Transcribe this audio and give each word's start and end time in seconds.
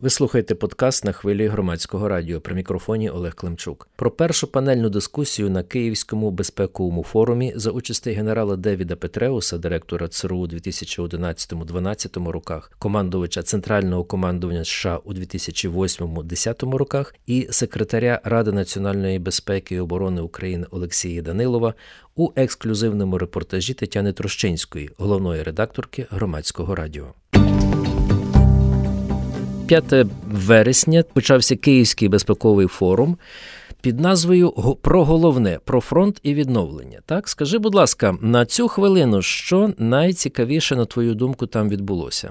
Ви 0.00 0.10
слухаєте 0.10 0.54
подкаст 0.54 1.04
на 1.04 1.12
хвилі 1.12 1.46
громадського 1.46 2.08
радіо 2.08 2.40
при 2.40 2.54
мікрофоні 2.54 3.10
Олег 3.10 3.34
Климчук. 3.34 3.88
Про 3.96 4.10
першу 4.10 4.46
панельну 4.46 4.90
дискусію 4.90 5.50
на 5.50 5.62
Київському 5.62 6.30
безпековому 6.30 7.02
форумі 7.04 7.52
за 7.56 7.70
участі 7.70 8.10
генерала 8.10 8.56
Девіда 8.56 8.96
Петреуса, 8.96 9.58
директора 9.58 10.08
ЦРУ 10.08 10.38
у 10.38 10.46
2011-2012 10.46 12.28
роках, 12.28 12.72
командувача 12.78 13.42
Центрального 13.42 14.04
командування 14.04 14.64
США 14.64 14.96
у 15.04 15.14
2008-2010 15.14 16.76
роках 16.76 17.14
і 17.26 17.48
секретаря 17.50 18.20
Ради 18.24 18.52
національної 18.52 19.18
безпеки 19.18 19.74
і 19.74 19.80
оборони 19.80 20.20
України 20.20 20.66
Олексія 20.70 21.22
Данилова 21.22 21.74
у 22.16 22.30
ексклюзивному 22.36 23.18
репортажі 23.18 23.74
Тетяни 23.74 24.12
Трощинської, 24.12 24.90
головної 24.98 25.42
редакторки 25.42 26.06
громадського 26.10 26.74
радіо. 26.74 27.14
5 29.68 30.06
вересня 30.30 31.04
почався 31.12 31.56
Київський 31.56 32.08
безпековий 32.08 32.66
форум 32.66 33.16
під 33.80 34.00
назвою 34.00 34.50
Про 34.82 35.04
головне 35.04 35.58
про 35.64 35.80
фронт 35.80 36.20
і 36.22 36.34
відновлення. 36.34 37.00
Так, 37.06 37.28
скажи, 37.28 37.58
будь 37.58 37.74
ласка, 37.74 38.16
на 38.20 38.46
цю 38.46 38.68
хвилину, 38.68 39.22
що 39.22 39.72
найцікавіше, 39.78 40.76
на 40.76 40.84
твою 40.84 41.14
думку, 41.14 41.46
там 41.46 41.68
відбулося? 41.68 42.30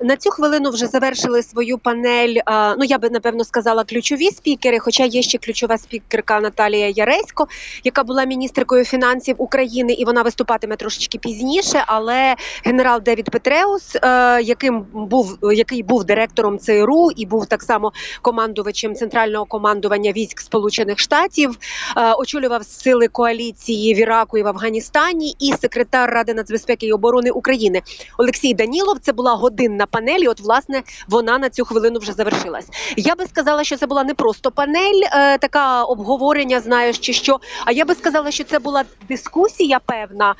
На 0.00 0.16
цю 0.16 0.30
хвилину 0.30 0.70
вже 0.70 0.86
завершили 0.86 1.42
свою 1.42 1.78
панель. 1.78 2.34
Ну 2.78 2.84
я 2.84 2.98
би 2.98 3.10
напевно 3.10 3.44
сказала 3.44 3.84
ключові 3.84 4.30
спікери. 4.30 4.78
Хоча 4.78 5.04
є 5.04 5.22
ще 5.22 5.38
ключова 5.38 5.78
спікерка 5.78 6.40
Наталія 6.40 6.88
Яресько, 6.88 7.48
яка 7.84 8.04
була 8.04 8.24
міністрикою 8.24 8.84
фінансів 8.84 9.34
України, 9.38 9.92
і 9.92 10.04
вона 10.04 10.22
виступатиме 10.22 10.76
трошечки 10.76 11.18
пізніше. 11.18 11.84
Але 11.86 12.34
генерал 12.64 13.00
Девід 13.00 13.30
Петреус, 13.30 13.96
е, 13.96 14.42
яким 14.42 14.86
був 14.92 15.38
який 15.52 15.82
був 15.82 16.04
директором 16.04 16.58
ЦРУ 16.58 17.10
і 17.16 17.26
був 17.26 17.46
так 17.46 17.62
само 17.62 17.92
командувачем 18.22 18.94
центрального 18.94 19.44
командування 19.44 20.12
військ 20.12 20.40
Сполучених 20.40 20.98
Штатів, 20.98 21.58
е, 21.96 22.12
очолював 22.12 22.64
сили 22.64 23.08
коаліції 23.08 23.94
в 23.94 23.98
Іраку 23.98 24.38
і 24.38 24.42
в 24.42 24.46
Афганістані, 24.46 25.34
і 25.38 25.52
секретар 25.52 26.10
Ради 26.10 26.34
нацбезпеки 26.34 26.86
і 26.86 26.92
оборони 26.92 27.30
України 27.30 27.82
Олексій 28.18 28.54
Данілов. 28.54 28.98
Це 28.98 29.12
була 29.12 29.34
годинна 29.34 29.86
панелі. 29.90 30.28
От, 30.28 30.40
власне, 30.40 30.82
вона 31.08 31.38
на 31.38 31.50
цю 31.50 31.64
хвилину 31.64 31.98
вже 31.98 32.12
завершилась. 32.12 32.66
Я 32.96 33.14
би 33.14 33.26
сказала, 33.26 33.64
що 33.64 33.76
це 33.76 33.86
була 33.86 34.04
не 34.04 34.14
просто 34.14 34.50
панель, 34.50 35.02
е, 35.12 35.38
така 35.38 35.84
обговорення, 35.84 36.60
знаєш, 36.60 36.98
чи 36.98 37.12
що. 37.12 37.40
А 37.64 37.72
я 37.72 37.84
би 37.84 37.94
сказала, 37.94 38.30
що 38.30 38.44
це 38.44 38.58
була 38.58 38.84
дискусія 39.08 39.78
певна, 39.78 40.34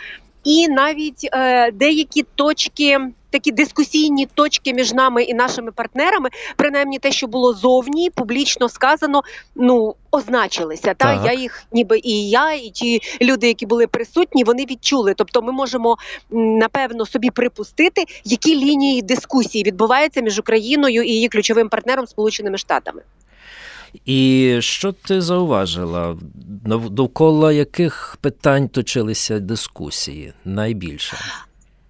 і 0.44 0.68
навіть 0.68 1.28
е, 1.32 1.70
деякі 1.72 2.22
точки 2.34 2.98
такі 3.30 3.52
дискусійні 3.52 4.26
точки 4.34 4.74
між 4.74 4.92
нами 4.92 5.22
і 5.22 5.34
нашими 5.34 5.72
партнерами, 5.72 6.28
принаймні 6.56 6.98
те, 6.98 7.12
що 7.12 7.26
було 7.26 7.52
зовні, 7.52 8.10
публічно 8.10 8.68
сказано, 8.68 9.22
ну 9.54 9.94
означилися. 10.10 10.94
Та 10.94 11.24
я 11.24 11.32
їх, 11.32 11.64
ніби 11.72 11.98
і 11.98 12.30
я, 12.30 12.52
і 12.52 12.70
ті 12.70 13.00
люди, 13.22 13.46
які 13.46 13.66
були 13.66 13.86
присутні, 13.86 14.44
вони 14.44 14.64
відчули. 14.64 15.14
Тобто, 15.16 15.42
ми 15.42 15.52
можемо 15.52 15.96
напевно 16.30 17.06
собі 17.06 17.30
припустити, 17.30 18.04
які 18.24 18.56
лінії 18.56 19.02
дискусії 19.02 19.64
відбуваються 19.64 20.20
між 20.20 20.38
Україною 20.38 21.02
і 21.02 21.10
її 21.10 21.28
ключовим 21.28 21.68
партнером 21.68 22.06
Сполученими 22.06 22.58
Штатами. 22.58 23.02
І 24.04 24.56
що 24.60 24.92
ти 24.92 25.20
зауважила? 25.20 26.16
Довкола 26.90 27.52
яких 27.52 28.18
питань 28.20 28.68
точилися 28.68 29.38
дискусії 29.38 30.32
найбільше? 30.44 31.16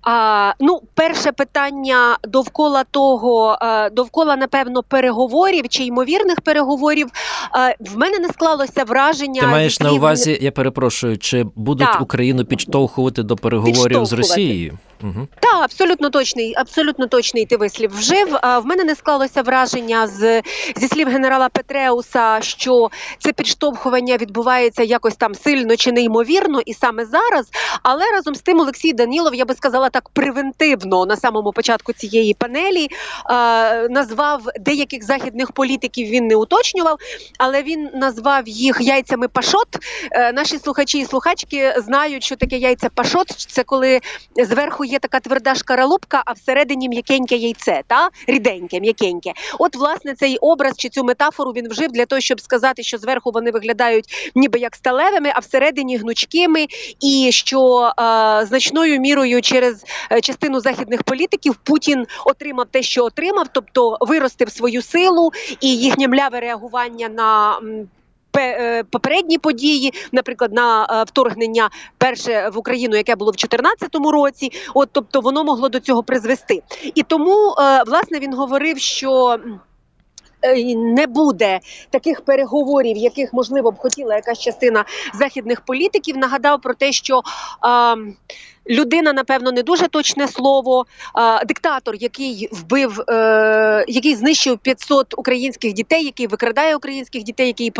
А, 0.02 0.52
Ну, 0.60 0.82
перше 0.94 1.32
питання 1.32 2.16
довкола 2.28 2.84
того, 2.84 3.58
довкола 3.92 4.36
напевно 4.36 4.82
переговорів 4.82 5.68
чи 5.68 5.84
ймовірних 5.84 6.40
переговорів. 6.40 7.06
В 7.80 7.96
мене 7.96 8.18
не 8.18 8.28
склалося 8.28 8.84
враження. 8.84 9.40
Ти 9.40 9.46
маєш 9.46 9.80
на 9.80 9.92
увазі, 9.92 10.38
я 10.42 10.50
перепрошую, 10.52 11.18
чи 11.18 11.46
будуть 11.54 11.86
так. 11.92 12.00
Україну 12.00 12.44
підштовхувати 12.44 13.22
до 13.22 13.36
переговорів 13.36 14.06
з 14.06 14.12
Росією? 14.12 14.78
Угу. 15.02 15.28
Так, 15.40 15.62
абсолютно 15.62 16.10
точний, 16.10 16.54
абсолютно 16.56 17.06
точний 17.06 17.46
ти 17.46 17.56
вислів 17.56 17.90
вжив. 17.90 18.28
В 18.42 18.62
мене 18.64 18.84
не 18.84 18.94
склалося 18.94 19.42
враження 19.42 20.06
з 20.06 20.42
зі 20.76 20.88
слів 20.88 21.08
генерала 21.08 21.48
Петреуса, 21.48 22.38
що 22.40 22.90
це 23.18 23.32
підштовхування 23.32 24.16
відбувається 24.16 24.82
якось 24.82 25.16
там 25.16 25.34
сильно 25.34 25.76
чи 25.76 25.92
неймовірно, 25.92 26.60
і 26.66 26.74
саме 26.74 27.04
зараз. 27.04 27.46
Але 27.82 28.10
разом 28.12 28.34
з 28.34 28.40
тим 28.40 28.60
Олексій 28.60 28.92
Данілов, 28.92 29.34
я 29.34 29.44
би 29.44 29.54
сказала 29.54 29.88
так 29.88 30.08
превентивно 30.08 31.06
на 31.06 31.16
самому 31.16 31.52
початку 31.52 31.92
цієї 31.92 32.34
панелі 32.34 32.88
назвав 33.90 34.42
деяких 34.60 35.04
західних 35.04 35.52
політиків. 35.52 36.08
Він 36.08 36.26
не 36.26 36.36
уточнював, 36.36 36.98
але 37.38 37.62
він 37.62 37.90
назвав 37.94 38.48
їх 38.48 38.76
яйцями 38.80 39.28
пашот. 39.28 39.68
Е, 40.10 40.32
наші 40.32 40.58
слухачі 40.58 40.98
і 40.98 41.04
слухачки 41.04 41.74
знають, 41.76 42.24
що 42.24 42.36
таке 42.36 42.56
яйця 42.56 42.88
пашот. 42.94 43.30
Це 43.30 43.62
коли 43.62 44.00
зверху 44.36 44.84
є 44.88 44.98
така 44.98 45.20
тверда 45.20 45.54
шкаралупка, 45.54 46.22
а 46.26 46.32
всередині 46.32 46.88
м'якеньке 46.88 47.36
яйце, 47.36 47.82
та 47.86 48.08
ріденьке, 48.26 48.80
м'якеньке. 48.80 49.32
От, 49.58 49.76
власне, 49.76 50.14
цей 50.14 50.36
образ 50.36 50.74
чи 50.76 50.88
цю 50.88 51.04
метафору 51.04 51.52
він 51.52 51.68
вжив 51.68 51.92
для 51.92 52.06
того, 52.06 52.20
щоб 52.20 52.40
сказати, 52.40 52.82
що 52.82 52.98
зверху 52.98 53.30
вони 53.30 53.50
виглядають 53.50 54.32
ніби 54.34 54.58
як 54.58 54.76
сталевими, 54.76 55.32
а 55.34 55.38
всередині 55.38 55.96
гнучкими, 55.96 56.66
і 57.00 57.28
що 57.32 57.92
е, 57.98 58.46
значною 58.46 59.00
мірою 59.00 59.42
через 59.42 59.84
е, 60.12 60.20
частину 60.20 60.60
західних 60.60 61.02
політиків 61.02 61.54
Путін 61.54 62.06
отримав 62.24 62.66
те, 62.70 62.82
що 62.82 63.04
отримав, 63.04 63.46
тобто 63.52 63.98
виростив 64.00 64.50
свою 64.50 64.82
силу 64.82 65.30
і 65.60 65.76
їхнє 65.76 66.08
мляве 66.08 66.40
реагування 66.40 67.08
на 67.08 67.58
попередні 68.90 69.38
події, 69.38 69.92
наприклад, 70.12 70.52
на 70.52 70.86
е, 70.90 71.04
вторгнення 71.04 71.70
перше 71.98 72.50
в 72.54 72.58
Україну, 72.58 72.96
яке 72.96 73.16
було 73.16 73.30
в 73.30 73.34
2014 73.34 74.12
році. 74.12 74.52
От 74.74 74.88
тобто 74.92 75.20
воно 75.20 75.44
могло 75.44 75.68
до 75.68 75.80
цього 75.80 76.02
призвести, 76.02 76.62
і 76.94 77.02
тому 77.02 77.54
е, 77.58 77.82
власне 77.86 78.18
він 78.18 78.34
говорив, 78.34 78.78
що. 78.78 79.38
Не 80.76 81.06
буде 81.06 81.60
таких 81.90 82.20
переговорів, 82.20 82.96
яких 82.96 83.32
можливо 83.32 83.70
б 83.70 83.78
хотіла 83.78 84.14
якась 84.14 84.38
частина 84.38 84.84
західних 85.14 85.60
політиків. 85.60 86.16
Нагадав 86.16 86.60
про 86.60 86.74
те, 86.74 86.92
що 86.92 87.22
е, 87.64 87.96
людина, 88.70 89.12
напевно, 89.12 89.52
не 89.52 89.62
дуже 89.62 89.88
точне 89.88 90.28
слово. 90.28 90.86
А, 91.14 91.44
диктатор, 91.44 91.94
який 92.00 92.48
вбив, 92.52 93.00
е, 93.08 93.84
який 93.88 94.14
знищив 94.14 94.58
500 94.58 95.14
українських 95.18 95.72
дітей, 95.72 96.04
який 96.04 96.26
викрадає 96.26 96.76
українських 96.76 97.22
дітей, 97.22 97.46
який 97.46 97.70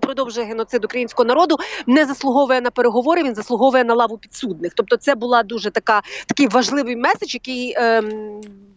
продовжує 0.00 0.46
геноцид 0.46 0.84
українського 0.84 1.26
народу, 1.26 1.56
не 1.86 2.06
заслуговує 2.06 2.60
на 2.60 2.70
переговори. 2.70 3.22
Він 3.22 3.34
заслуговує 3.34 3.84
на 3.84 3.94
лаву 3.94 4.18
підсудних. 4.18 4.72
Тобто, 4.76 4.96
це 4.96 5.14
була 5.14 5.42
дуже 5.42 5.70
така 5.70 6.02
такий 6.26 6.48
важливий 6.48 6.96
меседж, 6.96 7.34
який 7.34 7.74
е, 7.76 8.02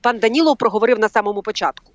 пан 0.01 0.19
Данілов 0.19 0.57
проговорив 0.57 0.99
на 0.99 1.09
самому 1.09 1.41
початку. 1.41 1.91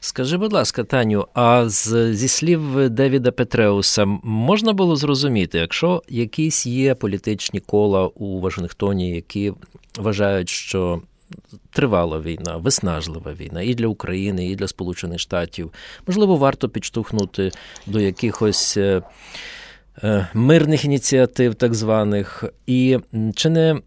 Скажи, 0.00 0.36
будь 0.36 0.52
ласка, 0.52 0.84
Таню, 0.84 1.26
а 1.34 1.68
з, 1.68 2.14
зі 2.14 2.28
слів 2.28 2.90
Девіда 2.90 3.30
Петреуса 3.30 4.04
можна 4.22 4.72
було 4.72 4.96
зрозуміти, 4.96 5.58
якщо 5.58 6.02
якісь 6.08 6.66
є 6.66 6.94
політичні 6.94 7.60
кола 7.60 8.06
у 8.06 8.40
Вашингтоні, 8.40 9.10
які 9.10 9.52
вважають, 9.98 10.48
що 10.48 11.02
тривала 11.72 12.20
війна, 12.20 12.56
виснажлива 12.56 13.32
війна 13.32 13.62
і 13.62 13.74
для 13.74 13.86
України, 13.86 14.46
і 14.46 14.56
для 14.56 14.68
Сполучених 14.68 15.18
Штатів, 15.18 15.72
можливо, 16.06 16.36
варто 16.36 16.68
підштовхнути 16.68 17.50
до 17.86 18.00
якихось. 18.00 18.76
Е, 18.76 19.02
е, 20.02 20.28
мирних 20.34 20.84
ініціатив, 20.84 21.54
так 21.54 21.74
званих, 21.74 22.44
і 22.66 22.98
чи 23.34 23.50
не 23.50 23.80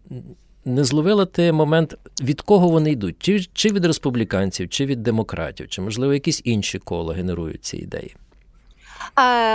не 0.64 0.84
зловила 0.84 1.26
ти 1.26 1.52
момент, 1.52 1.94
від 2.22 2.40
кого 2.40 2.68
вони 2.68 2.90
йдуть? 2.90 3.16
Чи, 3.18 3.40
чи 3.52 3.72
від 3.72 3.84
республіканців, 3.84 4.68
чи 4.68 4.86
від 4.86 5.02
демократів, 5.02 5.68
чи 5.68 5.82
можливо 5.82 6.14
якісь 6.14 6.42
інші 6.44 6.78
кола 6.78 7.14
генерують 7.14 7.64
ці 7.64 7.76
ідеї? 7.76 8.16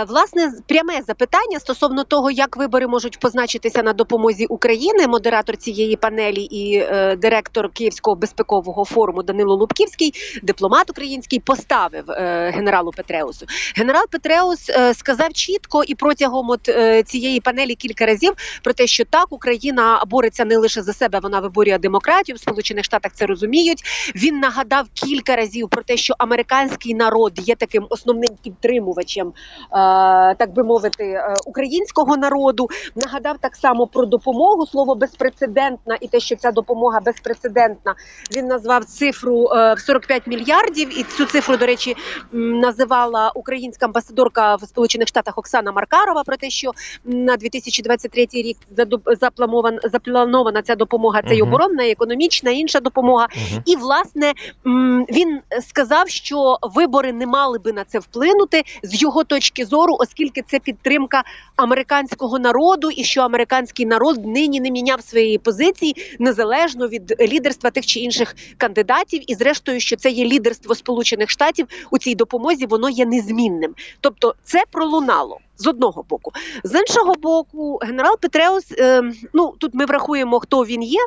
Власне, 0.08 0.52
пряме 0.66 1.02
запитання 1.06 1.60
стосовно 1.60 2.04
того, 2.04 2.30
як 2.30 2.56
вибори 2.56 2.86
можуть 2.86 3.18
позначитися 3.18 3.82
на 3.82 3.92
допомозі 3.92 4.46
України. 4.46 5.08
Модератор 5.08 5.56
цієї 5.56 5.96
панелі 5.96 6.42
і 6.42 6.76
е, 6.76 7.16
директор 7.16 7.70
Київського 7.72 8.16
безпекового 8.16 8.84
форуму 8.84 9.22
Данило 9.22 9.54
Лубківський, 9.54 10.12
дипломат 10.42 10.90
український, 10.90 11.40
поставив 11.40 12.10
е, 12.10 12.50
генералу 12.54 12.90
Петреусу. 12.96 13.46
Генерал 13.76 14.04
Петреус 14.10 14.70
е, 14.70 14.94
сказав 14.94 15.32
чітко 15.32 15.84
і 15.84 15.94
протягом 15.94 16.50
от, 16.50 16.68
е, 16.68 17.02
цієї 17.02 17.40
панелі 17.40 17.74
кілька 17.74 18.06
разів 18.06 18.32
про 18.62 18.72
те, 18.72 18.86
що 18.86 19.04
так 19.04 19.26
Україна 19.30 20.04
бореться 20.06 20.44
не 20.44 20.56
лише 20.56 20.82
за 20.82 20.92
себе, 20.92 21.18
вона 21.22 21.40
виборює 21.40 21.78
демократію. 21.78 22.36
В 22.36 22.40
Сполучених 22.40 22.84
Штатах 22.84 23.12
це 23.14 23.26
розуміють. 23.26 23.82
Він 24.14 24.38
нагадав 24.38 24.86
кілька 24.94 25.36
разів 25.36 25.68
про 25.68 25.82
те, 25.82 25.96
що 25.96 26.14
американський 26.18 26.94
народ 26.94 27.32
є 27.36 27.54
таким 27.54 27.86
основним 27.90 28.30
підтримувачем 28.42 29.32
так 30.38 30.52
би 30.52 30.62
мовити, 30.62 31.04
е, 31.04 31.34
українського 31.46 32.16
народу. 32.16 32.68
Нагадав 32.96 33.36
так 33.40 33.56
само 33.56 33.86
про 33.86 34.06
допомогу. 34.06 34.66
Слово 34.66 34.94
безпрецедентна 34.94 35.96
і 36.00 36.08
те, 36.08 36.20
що 36.20 36.36
ця 36.36 36.50
допомога 36.50 37.00
безпрецедентна. 37.00 37.94
Він 38.36 38.46
назвав 38.46 38.84
цифру 38.84 39.48
е, 39.52 39.74
в 39.74 39.80
45 39.80 40.26
мільярдів. 40.26 41.00
І 41.00 41.02
цю 41.02 41.24
цифру, 41.24 41.56
до 41.56 41.66
речі, 41.66 41.96
називала 42.32 43.32
українська 43.34 43.86
амбасадорка 43.86 44.54
в 44.54 44.60
Сполучених 44.60 45.08
Штатах 45.08 45.38
Оксана 45.38 45.72
Маркарова 45.72 46.22
про 46.24 46.36
те, 46.36 46.50
що 46.50 46.70
на 47.04 47.36
2023 47.36 48.26
рік 48.32 48.56
запланована 49.92 50.62
ця 50.62 50.74
допомога. 50.74 51.22
Це 51.28 51.34
й 51.34 51.42
оборонна, 51.42 51.84
і 51.84 51.90
економічна, 51.90 52.50
і 52.50 52.58
інша 52.58 52.80
допомога. 52.80 53.28
І 53.66 53.76
власне 53.76 54.32
він 55.10 55.40
сказав, 55.60 56.08
що 56.08 56.58
вибори 56.62 57.12
не 57.12 57.26
мали 57.26 57.58
би 57.58 57.72
на 57.72 57.84
це 57.84 57.98
вплинути 57.98 58.62
з 58.82 59.02
його 59.02 59.19
точки 59.24 59.66
зору, 59.66 59.96
оскільки 59.98 60.42
це 60.42 60.58
підтримка 60.58 61.24
американського 61.56 62.38
народу, 62.38 62.90
і 62.90 63.04
що 63.04 63.20
американський 63.20 63.86
народ 63.86 64.26
нині 64.26 64.60
не 64.60 64.70
міняв 64.70 65.02
своєї 65.02 65.38
позиції 65.38 66.16
незалежно 66.18 66.88
від 66.88 67.14
лідерства 67.20 67.70
тих 67.70 67.86
чи 67.86 68.00
інших 68.00 68.36
кандидатів, 68.56 69.22
і 69.26 69.34
зрештою, 69.34 69.80
що 69.80 69.96
це 69.96 70.10
є 70.10 70.24
лідерство 70.24 70.74
Сполучених 70.74 71.30
Штатів 71.30 71.66
у 71.90 71.98
цій 71.98 72.14
допомозі, 72.14 72.66
воно 72.66 72.90
є 72.90 73.06
незмінним. 73.06 73.74
Тобто, 74.00 74.34
це 74.44 74.62
пролунало. 74.70 75.38
З 75.56 75.66
одного 75.66 76.04
боку, 76.08 76.32
з 76.64 76.80
іншого 76.80 77.14
боку, 77.14 77.78
генерал 77.82 78.18
Петреус. 78.20 78.64
Е, 78.78 79.02
ну 79.32 79.54
тут 79.58 79.74
ми 79.74 79.86
врахуємо, 79.86 80.40
хто 80.40 80.64
він 80.64 80.82
є. 80.82 81.00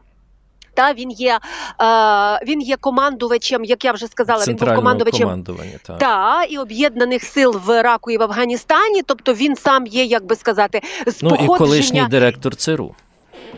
Та 0.74 0.94
він 0.94 1.12
є, 1.12 1.40
е, 1.82 2.46
він 2.46 2.62
є 2.62 2.78
командувачем, 2.78 3.64
як 3.64 3.86
я 3.86 3.92
вже 3.92 4.08
сказала, 4.08 4.44
він 4.48 4.56
був 4.56 4.76
командувачем. 4.76 5.44
Так. 5.84 5.98
та 5.98 6.44
і 6.50 6.58
об'єднаних 6.58 7.24
сил 7.24 7.62
в 7.66 7.80
Іраку 7.80 8.12
і 8.12 8.18
в 8.18 8.22
Афганістані. 8.22 9.02
Тобто 9.06 9.34
він 9.34 9.56
сам 9.56 9.88
є, 9.88 10.04
як 10.04 10.26
би 10.26 10.36
сказати, 10.36 10.82
з 11.08 11.24
Ну 11.24 11.38
і 11.44 11.48
колишній 11.48 12.08
директор 12.10 12.56
ЦРУ. 12.56 12.96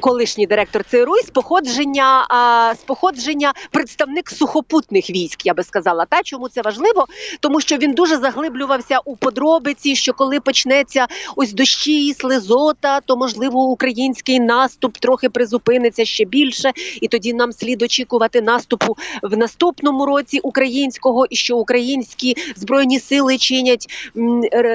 Колишній 0.05 0.47
директор 0.47 0.83
ЦРУ 0.91 1.15
з 1.15 1.29
походження, 1.29 2.25
а, 2.29 2.73
з 2.75 2.77
походження 2.77 3.53
представник 3.71 4.29
сухопутних 4.29 5.09
військ, 5.09 5.45
я 5.45 5.53
би 5.53 5.63
сказала. 5.63 6.05
Та 6.05 6.23
чому 6.23 6.49
це 6.49 6.61
важливо? 6.61 7.05
Тому 7.39 7.61
що 7.61 7.77
він 7.77 7.91
дуже 7.91 8.17
заглиблювався 8.17 8.99
у 9.05 9.15
подробиці, 9.15 9.95
що 9.95 10.13
коли 10.13 10.39
почнеться 10.39 11.07
ось 11.35 11.53
дощі 11.53 12.07
і 12.07 12.13
слизота, 12.13 13.01
то 13.01 13.17
можливо 13.17 13.63
український 13.63 14.39
наступ 14.39 14.97
трохи 14.97 15.29
призупиниться 15.29 16.05
ще 16.05 16.25
більше, 16.25 16.71
і 17.01 17.07
тоді 17.07 17.33
нам 17.33 17.51
слід 17.51 17.81
очікувати 17.81 18.41
наступу 18.41 18.97
в 19.23 19.37
наступному 19.37 20.05
році 20.05 20.39
українського, 20.39 21.25
і 21.29 21.35
що 21.35 21.57
українські 21.57 22.35
збройні 22.55 22.99
сили 22.99 23.37
чинять 23.37 23.87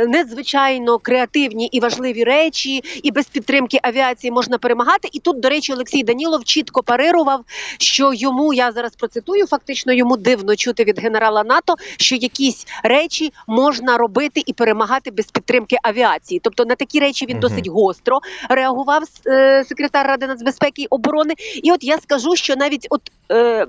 надзвичайно 0.08 0.98
креативні 0.98 1.66
і 1.66 1.80
важливі 1.80 2.24
речі, 2.24 2.82
і 3.02 3.10
без 3.10 3.26
підтримки 3.26 3.78
авіації 3.82 4.30
можна 4.30 4.58
перемагати. 4.58 5.08
І 5.12 5.19
тут, 5.20 5.40
до 5.40 5.48
речі, 5.48 5.72
Олексій 5.72 6.02
Данілов 6.02 6.44
чітко 6.44 6.82
парирував, 6.82 7.44
що 7.78 8.12
йому 8.12 8.52
я 8.52 8.72
зараз 8.72 8.94
процитую, 8.94 9.46
фактично 9.46 9.92
йому 9.92 10.16
дивно 10.16 10.56
чути 10.56 10.84
від 10.84 10.98
генерала 11.00 11.44
НАТО, 11.44 11.74
що 11.96 12.16
якісь 12.16 12.66
речі 12.82 13.32
можна 13.46 13.96
робити 13.98 14.42
і 14.46 14.52
перемагати 14.52 15.10
без 15.10 15.26
підтримки 15.26 15.76
авіації. 15.82 16.40
Тобто 16.44 16.64
на 16.64 16.74
такі 16.74 17.00
речі 17.00 17.26
він 17.26 17.36
Мгм. 17.36 17.40
досить 17.40 17.68
гостро 17.68 18.20
реагував 18.48 19.02
е, 19.26 19.64
секретар 19.68 20.06
Ради 20.06 20.26
нацбезпеки 20.26 20.82
і 20.82 20.86
оборони. 20.90 21.34
І 21.62 21.72
от 21.72 21.84
я 21.84 21.98
скажу, 21.98 22.36
що 22.36 22.56
навіть 22.56 22.86
от. 22.90 23.12
Е, 23.32 23.66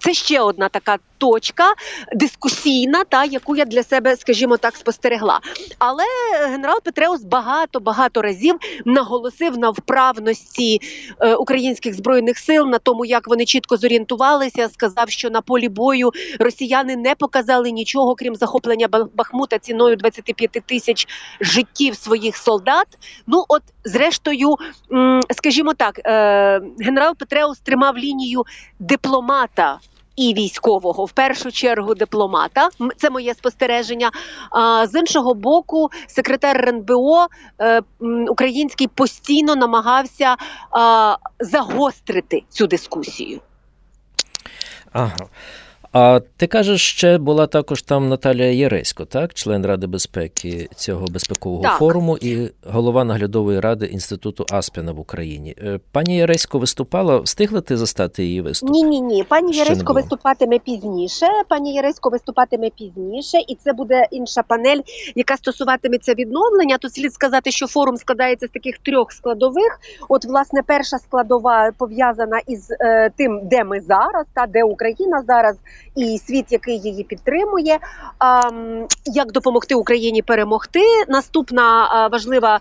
це 0.00 0.14
ще 0.14 0.40
одна 0.40 0.68
така 0.68 0.96
точка 1.18 1.74
дискусійна, 2.14 3.04
та 3.04 3.24
яку 3.24 3.56
я 3.56 3.64
для 3.64 3.82
себе, 3.82 4.16
скажімо 4.16 4.56
так, 4.56 4.76
спостерегла. 4.76 5.40
Але 5.78 6.04
генерал 6.50 6.80
Петреус 6.84 7.22
багато 7.22 7.80
багато 7.80 8.22
разів 8.22 8.54
наголосив 8.84 9.58
на 9.58 9.70
вправності 9.70 10.79
е, 11.20 11.34
українських 11.34 11.94
збройних 11.94 12.38
сил, 12.38 12.66
на 12.66 12.78
тому, 12.78 13.04
як 13.04 13.28
вони 13.28 13.44
чітко 13.44 13.76
зорієнтувалися. 13.76 14.68
Сказав, 14.68 15.10
що 15.10 15.30
на 15.30 15.40
полі 15.40 15.68
бою 15.68 16.10
росіяни 16.40 16.96
не 16.96 17.14
показали 17.14 17.70
нічого, 17.70 18.14
крім 18.14 18.34
захоплення 18.34 18.88
Бахмута 19.14 19.58
ціною 19.58 19.96
25 19.96 20.50
тисяч 20.66 21.08
життів 21.40 21.96
своїх 21.96 22.36
солдат. 22.36 22.86
Ну, 23.26 23.44
от, 23.48 23.62
зрештою, 23.84 24.56
скажімо 25.30 25.74
так, 25.74 25.98
е, 25.98 26.60
генерал 26.78 27.14
Петреус 27.16 27.58
тримав 27.58 27.98
лінію 27.98 28.44
дипломата. 28.78 29.78
І 30.20 30.34
військового, 30.34 31.04
в 31.04 31.12
першу 31.12 31.52
чергу, 31.52 31.94
дипломата. 31.94 32.68
Це 32.96 33.10
моє 33.10 33.34
спостереження. 33.34 34.10
А 34.50 34.86
з 34.86 34.98
іншого 34.98 35.34
боку, 35.34 35.90
секретар 36.06 36.56
РНБО 36.56 37.26
е, 37.60 37.82
український 38.28 38.88
постійно 38.88 39.56
намагався 39.56 40.36
загострити 41.40 42.42
цю 42.48 42.66
дискусію. 42.66 43.40
Ага. 44.92 45.16
А 45.92 46.20
ти 46.36 46.46
кажеш, 46.46 46.90
ще 46.90 47.18
була 47.18 47.46
також 47.46 47.82
там 47.82 48.08
Наталія 48.08 48.52
Єресько, 48.52 49.04
так, 49.04 49.34
член 49.34 49.66
Ради 49.66 49.86
безпеки 49.86 50.68
цього 50.76 51.06
безпекового 51.06 51.62
Так. 51.62 51.78
форуму 51.78 52.16
і 52.20 52.50
голова 52.66 53.04
наглядової 53.04 53.60
ради 53.60 53.86
інституту 53.86 54.46
Аспіна 54.50 54.92
в 54.92 55.00
Україні. 55.00 55.54
Е, 55.58 55.80
Пані 55.92 56.16
Єресько 56.16 56.58
виступала. 56.58 57.18
Встигли 57.18 57.60
ти 57.60 57.76
застати 57.76 58.24
її 58.24 58.40
виступ? 58.40 58.70
Ні, 58.70 58.82
ні, 58.82 59.00
ні. 59.00 59.24
Пані 59.24 59.52
Ще 59.52 59.64
не 59.64 59.68
Яресько 59.68 59.92
виступатиме 59.92 60.58
пізніше. 60.58 61.26
Пані 61.48 61.74
Яресько 61.74 62.10
виступатиме 62.10 62.70
пізніше, 62.70 63.38
і 63.48 63.54
це 63.64 63.72
буде 63.72 64.06
інша 64.10 64.42
панель, 64.42 64.80
яка 65.14 65.36
стосуватиметься 65.36 66.14
відновлення. 66.14 66.78
Тут 66.78 66.94
слід 66.94 67.14
сказати, 67.14 67.50
що 67.50 67.66
форум 67.66 67.96
складається 67.96 68.46
з 68.46 68.50
таких 68.50 68.78
трьох 68.78 69.12
складових. 69.12 69.80
От, 70.08 70.24
власне, 70.24 70.62
перша 70.66 70.98
складова 70.98 71.72
пов'язана 71.78 72.40
із 72.46 72.70
е, 72.70 73.10
тим, 73.16 73.40
де 73.42 73.64
ми 73.64 73.80
зараз, 73.80 74.26
та 74.34 74.46
де 74.46 74.64
Україна 74.64 75.22
зараз, 75.26 75.56
і 75.96 76.18
світ, 76.18 76.46
який 76.50 76.78
її 76.78 77.04
підтримує. 77.04 77.78
Як 79.04 79.32
допомогти 79.32 79.74
Україні 79.74 80.22
перемогти? 80.22 80.80
Наступна 81.08 82.08
важлива 82.12 82.60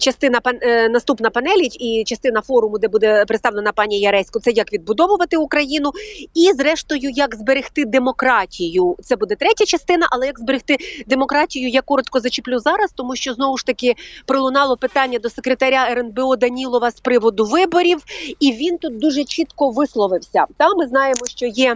частина 0.00 0.40
е, 0.62 0.88
наступна 0.88 1.30
панелі 1.30 1.66
і 1.66 2.04
частина 2.04 2.40
форуму, 2.40 2.78
де 2.78 2.88
буде 2.88 3.24
представлена 3.24 3.72
пані 3.72 4.00
Яресько, 4.00 4.40
це 4.40 4.50
як 4.50 4.72
відбудовувати 4.72 5.36
Україну, 5.36 5.90
і 6.34 6.52
зрештою, 6.52 7.10
як 7.10 7.34
зберегти 7.36 7.84
демократію. 7.84 8.96
Це 9.02 9.16
буде 9.16 9.34
третя 9.34 9.64
частина, 9.64 10.06
але 10.10 10.26
як 10.26 10.38
зберегти 10.38 10.76
демократію, 11.06 11.68
я 11.68 11.82
коротко 11.82 12.20
зачеплю 12.20 12.58
зараз, 12.58 12.90
тому 12.94 13.16
що 13.16 13.34
знову 13.34 13.58
ж 13.58 13.66
таки 13.66 13.94
пролунало 14.26 14.76
питання 14.76 15.18
до 15.18 15.30
секретаря 15.30 15.88
РНБО 15.90 16.36
Данілова 16.36 16.90
з 16.90 17.00
приводу 17.00 17.44
виборів, 17.44 17.98
і 18.40 18.52
він 18.52 18.78
тут 18.78 18.98
дуже 18.98 19.24
чітко 19.24 19.70
висловився. 19.70 20.44
Та 20.56 20.74
ми 20.74 20.86
знаємо, 20.86 21.26
що 21.26 21.46
є 21.46 21.74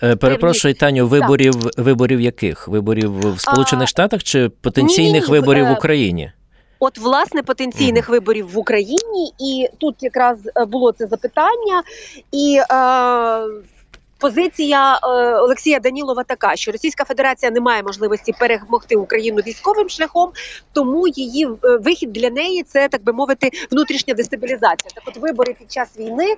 Перепрошую, 0.00 0.74
Таню, 0.74 1.06
виборів 1.06 1.54
виборів 1.76 2.20
яких? 2.20 2.68
Виборів 2.68 3.34
в 3.34 3.40
Сполучених 3.40 3.88
Штатах 3.88 4.22
чи 4.22 4.48
потенційних 4.48 5.22
ні-ні, 5.22 5.40
виборів 5.40 5.64
в 5.64 5.68
е, 5.68 5.74
Україні? 5.74 6.32
От 6.78 6.98
власне 6.98 7.42
потенційних 7.42 8.08
виборів 8.08 8.50
в 8.50 8.58
Україні, 8.58 9.32
і 9.40 9.68
тут 9.78 10.02
якраз 10.02 10.38
е, 10.56 10.64
було 10.64 10.92
це 10.92 11.06
запитання, 11.06 11.82
і 12.32 12.60
е, 12.70 13.64
позиція 14.18 15.00
е, 15.02 15.06
Олексія 15.38 15.80
Данілова 15.80 16.24
така, 16.24 16.56
що 16.56 16.72
Російська 16.72 17.04
Федерація 17.04 17.50
не 17.52 17.60
має 17.60 17.82
можливості 17.82 18.32
перемогти 18.40 18.96
Україну 18.96 19.42
військовим 19.46 19.88
шляхом, 19.88 20.32
тому 20.72 21.08
її 21.08 21.44
е, 21.46 21.76
вихід 21.76 22.12
для 22.12 22.30
неї 22.30 22.62
це 22.62 22.88
так 22.88 23.04
би 23.04 23.12
мовити 23.12 23.50
внутрішня 23.70 24.14
дестабілізація. 24.14 24.90
Так, 24.94 25.04
от 25.06 25.16
вибори 25.16 25.56
під 25.58 25.72
час 25.72 25.98
війни. 25.98 26.36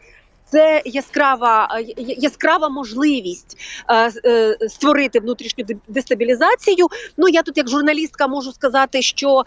Це 0.51 0.83
яскрава 0.85 1.69
е, 1.81 1.85
яскрава 2.19 2.69
можливість 2.69 3.59
е, 3.89 4.13
е, 4.25 4.57
створити 4.69 5.21
внутрішню 5.21 5.65
де- 5.65 5.77
дестабілізацію. 5.89 6.87
Ну 7.17 7.29
я 7.29 7.43
тут, 7.43 7.57
як 7.57 7.69
журналістка, 7.69 8.27
можу 8.29 8.53
сказати, 8.53 9.03
що 9.03 9.43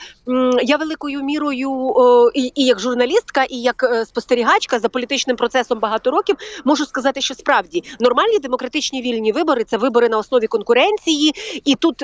я 0.63 0.77
великою 0.77 1.23
мірою 1.23 1.93
і, 2.35 2.51
і 2.55 2.65
як 2.65 2.79
журналістка, 2.79 3.43
і 3.43 3.61
як 3.61 4.05
спостерігачка 4.05 4.79
за 4.79 4.89
політичним 4.89 5.35
процесом 5.35 5.79
багато 5.79 6.11
років 6.11 6.35
можу 6.65 6.85
сказати, 6.85 7.21
що 7.21 7.35
справді 7.35 7.83
нормальні 7.99 8.39
демократичні 8.39 9.01
вільні 9.01 9.31
вибори 9.31 9.63
це 9.63 9.77
вибори 9.77 10.09
на 10.09 10.17
основі 10.17 10.47
конкуренції. 10.47 11.33
І 11.65 11.75
тут 11.75 11.97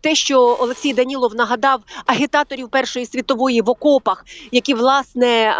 те, 0.00 0.14
що 0.14 0.56
Олексій 0.60 0.92
Данілов 0.92 1.34
нагадав 1.34 1.80
агітаторів 2.06 2.68
Першої 2.68 3.06
світової 3.06 3.60
в 3.62 3.70
окопах, 3.70 4.24
які 4.52 4.74
власне. 4.74 5.54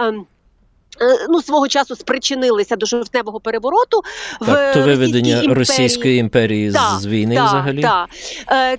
Е, 1.03 1.27
ну, 1.29 1.43
свого 1.43 1.69
часу 1.69 1.97
спричинилися 1.97 2.77
до 2.77 2.87
жовтневого 2.87 3.41
перевороту 3.41 4.03
так, 4.41 4.49
в 4.49 4.75
то 4.75 4.83
виведення 4.83 5.35
Російській 5.35 5.55
Російської 5.55 6.19
імперії 6.19 6.73
Так, 6.73 7.01
з 7.01 7.07
війни 7.07 7.35
так, 7.35 7.47
взагалі. 7.47 7.83
Так. 7.83 8.09
Е, 8.51 8.79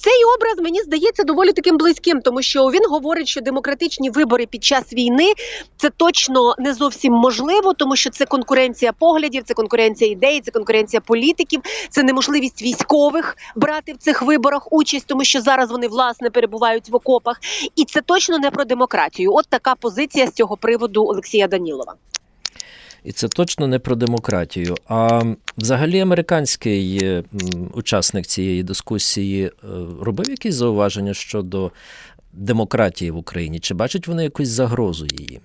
Цей 0.00 0.24
образ 0.36 0.58
мені 0.58 0.80
здається 0.80 1.24
доволі 1.24 1.52
таким 1.52 1.76
близьким, 1.76 2.20
тому 2.20 2.42
що 2.42 2.64
він 2.64 2.82
говорить, 2.88 3.28
що 3.28 3.40
демократичні 3.40 4.10
вибори 4.10 4.46
під 4.46 4.64
час 4.64 4.92
війни 4.92 5.32
це 5.76 5.90
точно 5.90 6.54
не 6.58 6.74
зовсім 6.74 7.12
можливо, 7.12 7.74
тому 7.74 7.96
що 7.96 8.10
це 8.10 8.24
конкуренція 8.24 8.92
поглядів, 8.92 9.42
це 9.44 9.54
конкуренція 9.54 10.10
ідей, 10.10 10.40
це 10.40 10.50
конкуренція 10.50 11.00
політиків, 11.00 11.60
це 11.90 12.02
неможливість 12.02 12.62
військових 12.62 13.36
брати 13.56 13.92
в 13.92 13.96
цих 13.96 14.22
виборах 14.22 14.72
участь, 14.72 15.06
тому 15.06 15.24
що 15.24 15.40
зараз 15.40 15.70
вони 15.70 15.88
власне 15.88 16.30
перебувають 16.30 16.88
в 16.88 16.96
окопах, 16.96 17.40
і 17.76 17.84
це 17.84 18.00
точно 18.00 18.38
не 18.38 18.50
про 18.50 18.64
демократію. 18.64 19.34
От 19.34 19.46
така 19.48 19.74
позиція 19.74 20.26
з 20.26 20.32
цього 20.32 20.56
приводу 20.56 21.04
Олексія 21.04 21.48
Данілова. 21.62 21.94
І 23.04 23.12
це 23.12 23.28
точно 23.28 23.66
не 23.66 23.78
про 23.78 23.96
демократію. 23.96 24.74
А 24.88 25.22
взагалі 25.58 26.00
американський 26.00 26.98
е, 27.02 27.24
учасник 27.74 28.26
цієї 28.26 28.62
дискусії 28.62 29.44
е, 29.44 29.50
робив 30.00 30.30
якісь 30.30 30.54
зауваження 30.54 31.14
щодо 31.14 31.70
демократії 32.32 33.10
в 33.10 33.16
Україні? 33.16 33.60
Чи 33.60 33.74
бачать 33.74 34.08
вони 34.08 34.24
якусь 34.24 34.48
загрозу 34.48 35.06
її? 35.18 35.40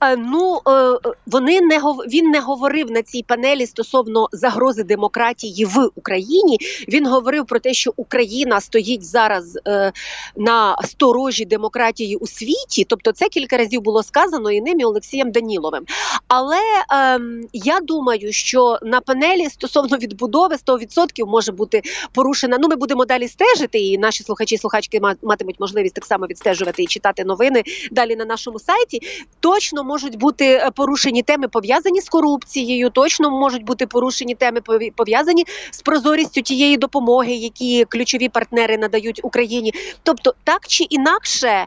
Е, 0.00 0.16
Ну 0.16 0.60
е, 0.68 0.98
вони 1.26 1.60
не 1.60 1.78
він 2.08 2.30
не 2.30 2.40
говорив 2.40 2.90
на 2.90 3.02
цій 3.02 3.22
панелі 3.22 3.66
стосовно 3.66 4.28
загрози 4.32 4.82
демократії 4.82 5.64
в 5.64 5.90
Україні. 5.94 6.58
Він 6.88 7.06
говорив 7.06 7.46
про 7.46 7.58
те, 7.58 7.74
що 7.74 7.92
Україна 7.96 8.60
стоїть 8.60 9.04
зараз 9.04 9.58
е, 9.68 9.92
на 10.36 10.76
сторожі 10.84 11.44
демократії 11.44 12.16
у 12.16 12.26
світі. 12.26 12.86
Тобто, 12.88 13.12
це 13.12 13.28
кілька 13.28 13.56
разів 13.56 13.80
було 13.80 14.02
сказано 14.02 14.50
і 14.50 14.60
ним 14.60 14.80
і 14.80 14.84
Олексієм 14.84 15.32
Даніловим. 15.32 15.84
Але 16.28 16.60
ем, 16.90 17.40
я 17.52 17.80
думаю, 17.80 18.32
що 18.32 18.78
на 18.82 19.00
панелі 19.00 19.50
стосовно 19.50 19.96
відбудови 19.96 20.56
100% 20.66 21.26
може 21.26 21.52
бути 21.52 21.82
порушена. 22.12 22.58
Ну, 22.60 22.68
ми 22.68 22.76
будемо 22.76 23.04
далі 23.04 23.28
стежити, 23.28 23.78
і 23.78 23.98
наші 23.98 24.24
слухачі, 24.24 24.58
слухачки 24.58 25.00
матимуть 25.22 25.60
можливість 25.60 25.94
так 25.94 26.04
само 26.04 26.26
відстежувати 26.26 26.82
і 26.82 26.86
читати 26.86 27.24
новини 27.24 27.62
далі 27.90 28.16
на 28.16 28.24
нашому 28.24 28.58
сайті. 28.58 29.00
Точно 29.40 29.63
можуть 29.72 30.18
бути 30.18 30.44
е, 30.44 30.70
порушені 30.70 31.22
теми 31.22 31.48
пов'язані 31.48 32.00
з 32.00 32.08
корупцією. 32.08 32.90
Точно 32.90 33.30
можуть 33.30 33.64
бути 33.64 33.86
порушені 33.86 34.34
теми 34.34 34.60
пов'язані 34.96 35.44
з 35.70 35.82
прозорістю 35.82 36.42
тієї 36.42 36.76
допомоги, 36.76 37.32
які 37.32 37.84
ключові 37.84 38.28
партнери 38.28 38.78
надають 38.78 39.20
Україні. 39.22 39.74
Тобто, 40.02 40.34
так 40.44 40.66
чи 40.66 40.84
інакше, 40.84 41.66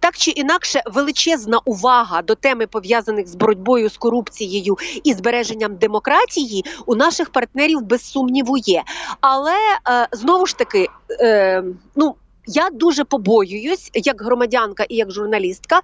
так 0.00 0.16
чи 0.16 0.30
інакше, 0.30 0.82
величезна 0.86 1.60
увага 1.64 2.22
до 2.22 2.34
теми 2.34 2.66
пов'язаних 2.66 3.28
з 3.28 3.34
боротьбою 3.34 3.90
з 3.90 3.96
корупцією 3.96 4.76
і 5.04 5.14
збереженням 5.14 5.76
демократії 5.76 6.64
у 6.86 6.94
наших 6.94 7.30
партнерів 7.30 7.80
без 7.82 8.02
сумніву 8.02 8.56
є. 8.56 8.82
Але 9.20 9.56
е, 9.88 10.08
знову 10.12 10.46
ж 10.46 10.58
таки, 10.58 10.86
е, 11.20 11.62
ну. 11.96 12.14
Я 12.52 12.70
дуже 12.72 13.04
побоююсь, 13.04 13.90
як 13.94 14.22
громадянка 14.22 14.84
і 14.88 14.96
як 14.96 15.10
журналістка, 15.10 15.80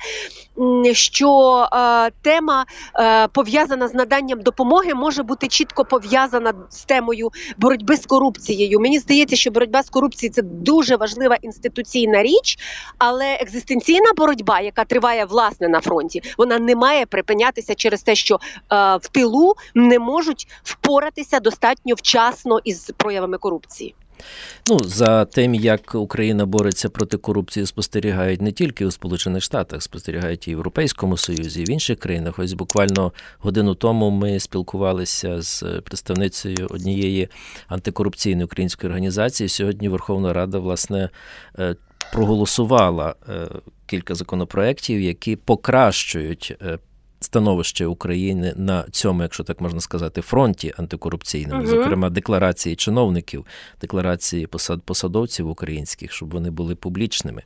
що 0.93 1.63
е, 1.73 2.11
тема 2.23 2.67
е, 2.99 3.29
пов'язана 3.29 3.89
з 3.89 3.95
наданням 3.95 4.41
допомоги 4.41 4.95
може 4.95 5.23
бути 5.23 5.49
чітко 5.49 5.85
пов'язана 5.85 6.55
з 6.71 6.85
темою 6.85 7.31
боротьби 7.59 7.97
з 7.97 8.07
корупцією. 8.07 8.81
Мені 8.81 8.99
здається, 8.99 9.37
що 9.37 9.51
боротьба 9.51 9.83
з 9.83 9.91
корупцією 9.91 10.35
це 10.35 10.43
дуже 10.43 10.97
важлива 10.97 11.37
інституційна 11.43 12.23
річ, 12.23 12.59
але 12.99 13.35
екзистенційна 13.35 14.13
боротьба, 14.17 14.61
яка 14.61 14.85
триває 14.85 15.25
власне 15.25 15.69
на 15.69 15.81
фронті, 15.81 16.23
вона 16.39 16.59
не 16.59 16.77
має 16.77 17.07
припинятися 17.07 17.75
через 17.75 18.03
те, 18.03 18.15
що 18.15 18.35
е, 18.35 18.97
в 18.97 19.09
тилу 19.09 19.55
не 19.75 19.99
можуть 19.99 20.49
впоратися 20.63 21.41
достатньо 21.41 21.95
вчасно 21.95 22.61
із 22.65 22.91
проявами 22.97 23.39
корупції. 23.39 23.95
Ну, 24.69 24.79
за 24.79 25.25
тим, 25.25 25.55
як 25.55 25.95
Україна 25.95 26.47
бореться 26.47 26.89
проти 26.89 27.17
корупції, 27.17 27.67
спостерігають 27.67 28.43
не 28.43 28.53
тільки 28.53 28.87
у 28.87 28.91
Сполучених 28.91 29.43
Штатах, 29.43 29.83
спостерігають 29.83 30.49
і 30.49 30.51
в 30.51 30.57
Європейському 30.57 31.17
Союзі, 31.17 31.61
і 31.61 31.65
в 31.65 31.71
інших 31.71 31.99
країнах. 31.99 32.39
Ось 32.39 32.53
буквально 32.53 33.13
годину 33.39 33.75
тому 33.75 34.11
ми 34.11 34.41
спілкувалися 34.41 35.43
з 35.43 35.63
представницею 35.85 36.67
однієї 36.71 37.29
антикорупційної 37.69 38.45
української 38.45 38.89
організації. 38.89 39.49
Сьогодні 39.49 39.89
Верховна 39.89 40.33
Рада, 40.33 40.59
власне, 40.59 41.11
е, 41.59 41.77
проголосувала 42.13 43.15
е, 43.29 43.49
кілька 43.87 44.15
законопроєктів, 44.15 45.01
які 45.01 45.37
покращують. 45.37 46.57
Становище 47.21 47.87
України 47.87 48.53
на 48.57 48.85
цьому, 48.91 49.23
якщо 49.23 49.45
так 49.45 49.61
можна 49.61 49.81
сказати, 49.81 50.21
фронті 50.21 50.73
антикорупційному, 50.77 51.63
Мгм. 51.63 51.71
зокрема 51.71 52.11
декларації 52.11 52.77
чиновників, 52.77 53.47
декларації 53.81 54.47
посад, 54.47 54.83
посадовців 54.83 55.49
українських, 55.49 56.13
щоб 56.13 56.31
вони 56.33 56.51
були 56.51 56.75
публічними. 56.75 57.43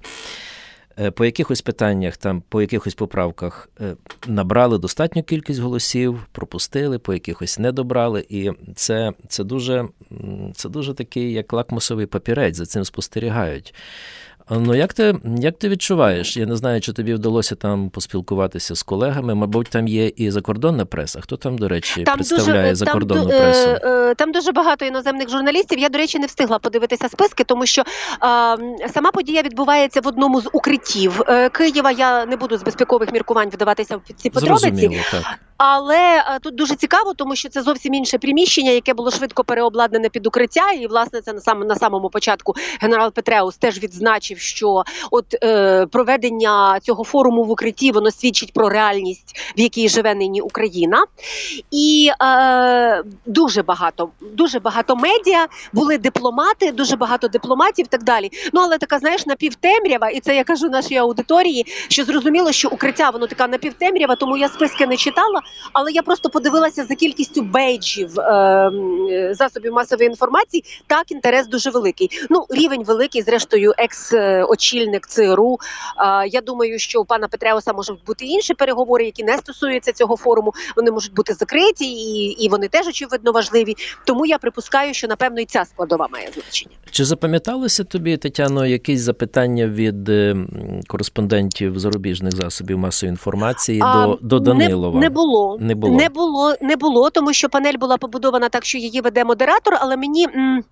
Е, 0.98 1.10
По 1.10 1.24
якихось 1.24 1.62
питаннях, 1.62 2.16
там, 2.16 2.42
по 2.48 2.60
якихось 2.60 2.94
поправках 2.94 3.68
е, 3.80 3.96
набрали 4.26 4.78
достатню 4.78 5.22
кількість 5.22 5.60
голосів, 5.60 6.26
пропустили, 6.32 6.98
по 6.98 7.12
якихось 7.12 7.58
не 7.58 7.72
добрали. 7.72 8.26
І 8.28 8.50
це, 8.74 9.12
це, 9.28 9.44
дуже, 9.44 9.88
це 10.54 10.68
дуже 10.68 10.94
такий, 10.94 11.32
як 11.32 11.52
лакмусовий 11.52 12.06
папірець, 12.06 12.56
за 12.56 12.66
цим 12.66 12.84
спостерігають. 12.84 13.74
Ну, 14.50 14.74
як 14.74 14.94
ти, 14.94 15.14
як 15.24 15.58
ти 15.58 15.68
відчуваєш? 15.68 16.36
Я 16.36 16.46
не 16.46 16.56
знаю, 16.56 16.80
чи 16.80 16.92
тобі 16.92 17.14
вдалося 17.14 17.54
там 17.54 17.90
поспілкуватися 17.90 18.76
з 18.76 18.82
колегами. 18.82 19.34
Мабуть, 19.34 19.68
там 19.68 19.88
є 19.88 20.06
і 20.06 20.30
закордонна 20.30 20.84
преса. 20.84 21.20
Хто 21.20 21.36
там, 21.36 21.58
до 21.58 21.68
речі, 21.68 22.04
представляє 22.14 22.70
дуже, 22.70 22.74
закордонну 22.74 23.28
там, 23.28 23.38
пресу? 23.38 23.70
Е, 23.70 23.80
е, 23.84 24.14
там 24.14 24.32
дуже 24.32 24.52
багато 24.52 24.84
іноземних 24.84 25.28
журналістів. 25.28 25.78
Я, 25.78 25.88
до 25.88 25.98
речі, 25.98 26.18
не 26.18 26.26
встигла 26.26 26.58
подивитися 26.58 27.08
списки, 27.08 27.44
тому 27.44 27.66
що 27.66 27.82
е, 27.82 27.86
сама 28.88 29.10
подія 29.14 29.42
відбувається 29.42 30.00
в 30.00 30.06
одному 30.06 30.40
з 30.40 30.50
укриттів 30.52 31.22
е, 31.28 31.48
Києва. 31.48 31.90
Я 31.90 32.26
не 32.26 32.36
буду 32.36 32.58
з 32.58 32.62
безпекових 32.62 33.12
міркувань 33.12 33.48
вдаватися 33.48 33.96
в 33.96 34.00
ці 34.16 34.30
подробиці. 34.30 34.66
Зрозуміло, 34.66 35.02
так. 35.10 35.24
Але 35.62 36.24
е, 36.26 36.38
тут 36.42 36.54
дуже 36.54 36.74
цікаво, 36.74 37.14
тому 37.14 37.36
що 37.36 37.48
це 37.48 37.62
зовсім 37.62 37.94
інше 37.94 38.18
приміщення, 38.18 38.70
яке 38.70 38.94
було 38.94 39.10
швидко 39.10 39.44
переобладнане 39.44 40.08
під 40.08 40.26
укриття. 40.26 40.70
І 40.70 40.86
власне 40.86 41.20
це 41.20 41.32
на 41.32 41.40
сам 41.40 41.60
на 41.60 41.76
самому 41.76 42.10
початку 42.10 42.54
генерал 42.80 43.12
Петреус 43.12 43.56
теж 43.56 43.82
відзначив, 43.82 44.38
що 44.38 44.82
от 45.10 45.24
е, 45.44 45.86
проведення 45.86 46.80
цього 46.80 47.04
форуму 47.04 47.44
в 47.44 47.50
укритті 47.50 47.92
воно 47.92 48.10
свідчить 48.10 48.52
про 48.52 48.68
реальність, 48.68 49.52
в 49.56 49.60
якій 49.60 49.88
живе 49.88 50.14
нині 50.14 50.40
Україна. 50.40 51.04
І 51.70 52.10
е, 52.22 53.02
дуже 53.26 53.62
багато, 53.62 54.08
дуже 54.20 54.58
багато 54.58 54.96
медіа 54.96 55.46
були 55.72 55.98
дипломати, 55.98 56.72
дуже 56.72 56.96
багато 56.96 57.28
дипломатів, 57.28 57.86
і 57.86 57.88
так 57.88 58.02
далі. 58.02 58.30
Ну 58.52 58.60
але 58.60 58.78
така, 58.78 58.98
знаєш, 58.98 59.26
напівтемрява, 59.26 60.10
і 60.10 60.20
це 60.20 60.36
я 60.36 60.44
кажу 60.44 60.68
нашій 60.68 60.96
аудиторії, 60.96 61.64
що 61.88 62.04
зрозуміло, 62.04 62.52
що 62.52 62.68
укриття 62.68 63.10
воно 63.10 63.26
така 63.26 63.46
напівтемрява, 63.48 64.16
тому 64.16 64.36
я 64.36 64.48
списки 64.48 64.86
не 64.86 64.96
читала. 64.96 65.40
Але 65.72 65.92
я 65.92 66.02
просто 66.02 66.30
подивилася 66.30 66.84
за 66.84 66.94
кількістю 66.94 67.42
бейджів 67.42 68.20
е, 68.20 68.22
е, 69.10 69.34
засобів 69.34 69.72
масової 69.72 70.08
інформації. 70.08 70.64
Так, 70.86 71.10
інтерес 71.10 71.46
дуже 71.46 71.70
великий. 71.70 72.10
Ну, 72.30 72.46
рівень 72.50 72.84
великий, 72.84 73.22
зрештою, 73.22 73.72
екс-очільник 73.78 75.06
ЦРУ. 75.06 75.58
Е, 75.98 76.28
я 76.28 76.40
думаю, 76.40 76.78
що 76.78 77.00
у 77.00 77.04
пана 77.04 77.28
Петреуса 77.28 77.72
можуть 77.72 78.04
бути 78.06 78.24
інші 78.24 78.54
переговори, 78.54 79.04
які 79.04 79.24
не 79.24 79.38
стосуються 79.38 79.92
цього 79.92 80.16
форуму. 80.16 80.52
Вони 80.76 80.90
можуть 80.90 81.14
бути 81.14 81.34
закриті, 81.34 81.74
і, 81.80 82.26
і 82.26 82.48
вони 82.48 82.68
теж 82.68 82.86
очевидно 82.86 83.32
важливі. 83.32 83.74
Тому 84.06 84.26
я 84.26 84.38
припускаю, 84.38 84.94
що 84.94 85.08
напевно 85.08 85.40
і 85.40 85.44
ця 85.44 85.64
складова 85.64 86.08
має 86.12 86.28
значення. 86.34 86.74
Чи 86.90 87.04
запам'яталося 87.04 87.84
тобі, 87.84 88.16
Тетяно, 88.16 88.66
якісь 88.66 89.00
запитання 89.00 89.66
від 89.66 90.08
е, 90.08 90.36
кореспондентів 90.86 91.78
зарубіжних 91.78 92.36
засобів 92.36 92.78
масової 92.78 93.10
інформації 93.10 93.80
А, 93.84 94.06
до, 94.06 94.18
до 94.22 94.38
Данилова? 94.38 94.94
Не, 94.94 95.00
не 95.00 95.10
було. 95.10 95.39
Не 95.60 95.74
було. 95.74 95.96
Не 95.96 96.08
було, 96.08 96.54
не 96.60 96.76
було, 96.76 97.10
тому 97.10 97.32
що 97.32 97.48
панель 97.48 97.78
була 97.80 97.96
побудована 97.96 98.48
так, 98.48 98.64
що 98.64 98.78
її 98.78 99.00
веде 99.00 99.24
модератор, 99.24 99.76
але 99.80 99.96
мені. 99.96 100.24
м, 100.34 100.64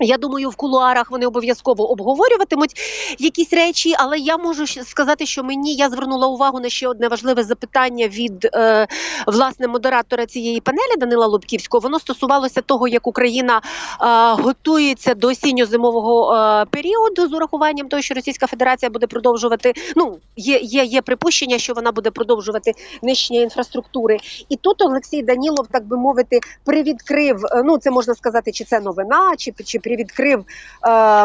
я 0.00 0.18
думаю, 0.18 0.50
в 0.50 0.56
кулуарах 0.56 1.10
вони 1.10 1.26
обов'язково 1.26 1.90
обговорюватимуть 1.90 2.74
якісь 3.18 3.52
речі, 3.52 3.94
але 3.98 4.18
я 4.18 4.36
можу 4.36 4.66
сказати, 4.66 5.26
що 5.26 5.44
мені 5.44 5.74
я 5.74 5.90
звернула 5.90 6.26
увагу 6.26 6.60
на 6.60 6.68
ще 6.68 6.88
одне 6.88 7.08
важливе 7.08 7.44
запитання 7.44 8.08
від 8.08 8.44
е, 8.54 8.86
власне 9.26 9.68
модератора 9.68 10.26
цієї 10.26 10.60
панелі 10.60 10.96
Данила 10.98 11.26
Лубківського. 11.26 11.80
Воно 11.80 11.98
стосувалося 11.98 12.60
того, 12.60 12.88
як 12.88 13.06
Україна 13.06 13.56
е, 13.56 14.42
готується 14.42 15.14
до 15.14 15.28
осінньо-зимового 15.28 16.34
е, 16.34 16.64
періоду 16.70 17.28
з 17.28 17.32
урахуванням 17.32 17.88
того, 17.88 18.02
що 18.02 18.14
Російська 18.14 18.46
Федерація 18.46 18.90
буде 18.90 19.06
продовжувати. 19.06 19.72
Ну 19.96 20.18
є, 20.36 20.58
є, 20.58 20.84
є 20.84 21.02
припущення, 21.02 21.58
що 21.58 21.74
вона 21.74 21.92
буде 21.92 22.10
продовжувати 22.10 22.72
нищення 23.02 23.40
інфраструктури. 23.40 24.18
І 24.48 24.56
тут 24.56 24.82
Олексій 24.82 25.22
Данілов, 25.22 25.66
так 25.70 25.86
би 25.86 25.96
мовити, 25.96 26.40
привідкрив. 26.64 27.44
е, 27.44 27.62
Ну 27.64 27.78
це 27.78 27.90
можна 27.90 28.14
сказати, 28.14 28.52
чи 28.52 28.64
це 28.64 28.80
новина, 28.80 29.34
чи 29.38 29.52
чи 29.64 29.78
привідкрив 29.82 30.40
е, 30.40 30.44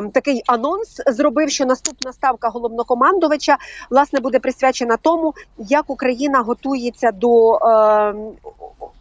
такий 0.01 0.43
анонс. 0.47 1.01
Зробив, 1.07 1.49
що 1.49 1.65
наступна 1.65 2.13
ставка 2.13 2.49
головнокомандувача 2.49 3.57
власне 3.89 4.19
буде 4.19 4.39
присвячена 4.39 4.97
тому, 4.97 5.33
як 5.57 5.89
Україна 5.89 6.39
готується 6.39 7.11
до 7.11 7.55
е, 7.55 8.13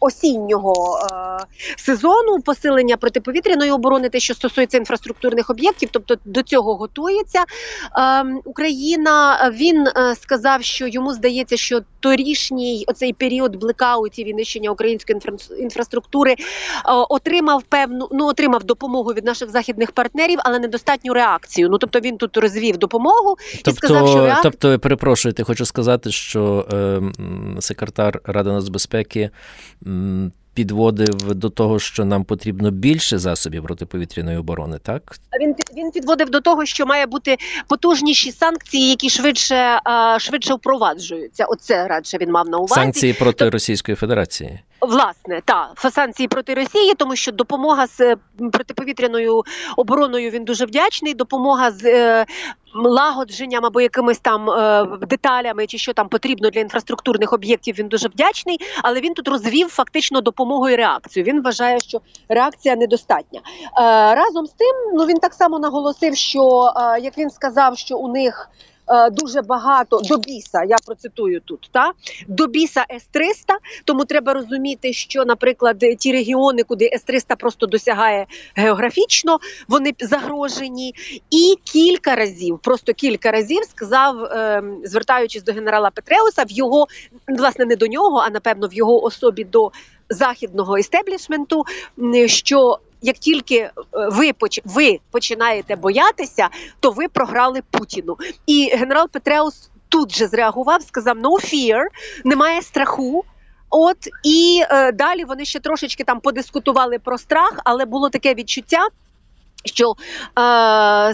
осіннього 0.07 1.01
е, 1.13 1.45
сезону 1.77 2.41
посилення 2.45 2.97
протиповітряної 2.97 3.71
оборони, 3.71 4.09
те, 4.09 4.21
що 4.21 4.35
стосується 4.35 4.79
інфраструктурних 4.79 5.51
об'єктів, 5.51 5.89
тобто 5.93 6.17
до 6.25 6.43
цього 6.43 6.75
готується 6.75 7.45
е, 7.99 8.25
Україна. 8.45 9.51
Він 9.55 9.87
е, 9.87 10.15
сказав, 10.15 10.63
що 10.63 10.87
йому 10.87 11.13
здається, 11.13 11.57
що 11.57 11.81
торішній 12.01 12.85
оцей 12.89 13.13
період 13.13 13.57
блекаутів 13.57 14.29
і 14.29 14.35
нищення 14.35 14.71
української 14.71 15.19
інфра- 15.19 15.57
інфраструктури 15.59 16.33
е, 16.33 16.37
отримав 17.09 17.63
певну 17.63 18.09
ну 18.13 18.27
отримав 18.27 18.65
допомогу 18.65 19.13
від 19.13 19.25
наших 19.25 19.51
західних 19.51 19.93
партнерів, 19.93 20.39
але 20.45 20.59
недостатню 20.59 21.13
реакцію. 21.13 21.69
Ну 21.71 21.79
тобто 21.79 22.01
він 22.01 22.17
тут 22.17 22.37
розвів 22.37 22.77
допомогу 22.77 23.37
і 23.65 23.73
сказав, 23.73 24.09
що 24.09 24.37
Тобто, 24.43 24.79
тобто, 24.79 25.33
ти 25.33 25.43
хочу 25.43 25.65
сказати, 25.65 26.11
що 26.11 26.67
е, 26.73 27.03
секретар 27.61 28.21
Ради 28.25 28.51
нацбезпеки 28.51 29.31
підводив 30.55 31.35
до 31.35 31.51
того, 31.51 31.79
що 31.79 32.05
нам 32.05 32.25
потрібно 32.25 32.71
більше 32.71 33.19
засобів 33.19 33.63
протиповітряної 33.63 34.37
оборони, 34.39 34.79
так? 34.83 35.17
Він 35.41 35.55
він 35.77 35.91
підводив 35.91 36.31
до 36.31 36.41
того, 36.41 36.67
що 36.67 36.87
має 36.87 37.07
бути 37.07 37.37
потужніші 37.69 38.33
санкції, 38.33 38.89
які 38.89 39.11
швидше 39.11 39.81
швидше 40.19 40.55
впроваджуються. 40.55 41.45
Оце 41.45 41.87
радше 41.87 42.19
він 42.19 42.31
мав 42.31 42.49
на 42.49 42.59
увазі. 42.59 42.75
Санкції 42.75 43.13
проти 43.13 43.51
Російської 43.51 43.97
Федерації. 43.97 44.61
Власне, 44.87 45.41
та 45.45 45.91
санкції 45.91 46.29
проти 46.29 46.55
Росії, 46.55 46.95
тому 46.95 47.17
що 47.17 47.33
допомога 47.33 47.87
з 47.87 48.01
е, 48.01 48.17
протиповітряною 48.53 49.43
обороною 49.77 50.31
він 50.31 50.45
дуже 50.45 50.65
вдячний. 50.67 51.15
Допомога 51.15 51.71
з 51.71 51.85
е, 51.85 52.27
лагодженням 52.75 53.67
або 53.67 53.81
якимись 53.81 54.19
там 54.19 54.51
е, 54.51 54.87
деталями, 55.01 55.67
чи 55.67 55.79
що 55.79 55.93
там 55.93 56.09
потрібно 56.09 56.51
для 56.51 56.61
інфраструктурних 56.61 57.33
об'єктів. 57.33 57.75
Він 57.79 57.89
дуже 57.89 58.09
вдячний, 58.09 58.59
але 58.83 59.01
він 59.01 59.15
тут 59.15 59.29
розвів 59.29 59.69
фактично 59.69 60.21
допомогу 60.21 60.69
і 60.69 60.77
реакцію. 60.77 61.25
Він 61.25 61.43
вважає, 61.43 61.81
що 61.81 62.01
реакція 62.29 62.77
недостатня. 62.77 63.41
Е, 63.41 63.81
разом 64.15 64.47
з 64.47 64.53
тим, 64.53 64.75
ну 64.95 65.07
він 65.07 65.19
так 65.19 65.35
само 65.35 65.59
наголосив, 65.59 66.17
що 66.17 66.73
е, 66.77 67.01
як 67.01 67.19
він 67.19 67.31
сказав, 67.31 67.79
що 67.79 67.97
у 67.97 68.13
них. 68.13 68.51
Е, 68.89 69.11
Дуже 69.11 69.43
багато 69.43 70.01
до 70.05 70.17
біса, 70.17 70.63
я 70.69 70.77
процитую 70.87 71.41
тут, 71.45 71.69
та 71.73 71.93
до 72.29 72.47
біса 72.47 72.85
С-300, 72.91 73.57
тому 73.85 74.05
треба 74.05 74.33
розуміти, 74.33 74.93
що, 74.93 75.25
наприклад, 75.25 75.85
ті 75.99 76.13
регіони, 76.13 76.63
куди 76.63 76.91
С-300 76.95 77.37
просто 77.37 77.67
досягає 77.67 78.27
географічно, 78.55 79.39
вони 79.69 79.95
загрожені. 80.01 80.95
І 81.31 81.55
кілька 81.65 82.15
разів, 82.17 82.59
просто 82.59 82.93
кілька 82.93 83.31
разів 83.31 83.63
сказав, 83.65 84.25
ем, 84.25 84.81
звертаючись 84.85 85.43
до 85.43 85.53
генерала 85.53 85.91
Петреуса, 85.91 86.45
в 86.45 86.51
його 86.51 86.87
власне 87.29 87.65
не 87.65 87.77
до 87.77 87.87
нього, 87.87 88.19
а 88.27 88.31
напевно 88.31 88.69
в 88.69 88.75
його 88.75 89.05
особі 89.05 89.45
до 89.45 89.71
західного 90.11 90.79
істеблішменту, 90.79 91.65
що 92.27 92.79
як 93.03 93.19
тільки 93.19 93.57
е, 93.57 93.73
ви 93.93 94.33
ви 94.65 94.99
починаєте 95.11 95.77
боятися, 95.77 96.49
то 96.81 96.91
ви 96.91 97.09
програли 97.09 97.63
Путіну. 97.71 98.17
І 98.47 98.71
генерал 98.75 99.09
Петреус 99.13 99.71
тут 99.89 100.17
же 100.17 100.27
зреагував, 100.27 100.83
сказав: 100.83 101.17
no 101.17 101.31
fear, 101.31 101.85
немає 102.25 102.63
страху. 102.63 103.25
От 103.71 103.97
і 104.25 104.63
е, 104.71 104.93
далі 104.93 105.25
вони 105.25 105.45
ще 105.45 105.61
трошечки 105.61 106.05
там 106.05 106.21
подискутували 106.21 106.99
про 106.99 107.19
страх, 107.19 107.53
але 107.65 107.85
було 107.85 108.09
таке 108.09 108.35
відчуття, 108.35 108.89
що 109.65 109.91
е, 109.91 109.95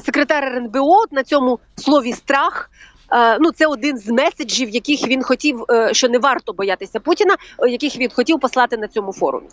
секретар 0.00 0.44
РНБО 0.44 1.04
на 1.10 1.22
цьому 1.24 1.58
слові 1.76 2.12
страх. 2.12 2.70
е, 3.12 3.38
Ну, 3.40 3.52
це 3.52 3.66
один 3.66 3.98
з 3.98 4.08
меседжів, 4.08 4.68
яких 4.68 5.06
він 5.08 5.22
хотів, 5.22 5.64
е, 5.70 5.94
що 5.94 6.08
не 6.08 6.18
варто 6.18 6.52
боятися 6.52 7.00
Путіна, 7.00 7.36
яких 7.68 7.96
він 7.96 8.10
хотів 8.10 8.40
послати 8.40 8.76
на 8.76 8.88
цьому 8.88 9.12
форумі. 9.12 9.48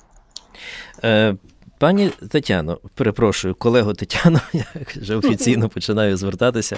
Пані 1.80 2.10
Тетяно, 2.30 2.80
перепрошую, 2.96 3.56
колего 3.56 3.94
Тетяно, 3.94 4.42
я 4.54 4.66
вже 5.02 5.16
офіційно 5.16 5.70
починаю 5.74 6.18
звертатися. 6.18 6.78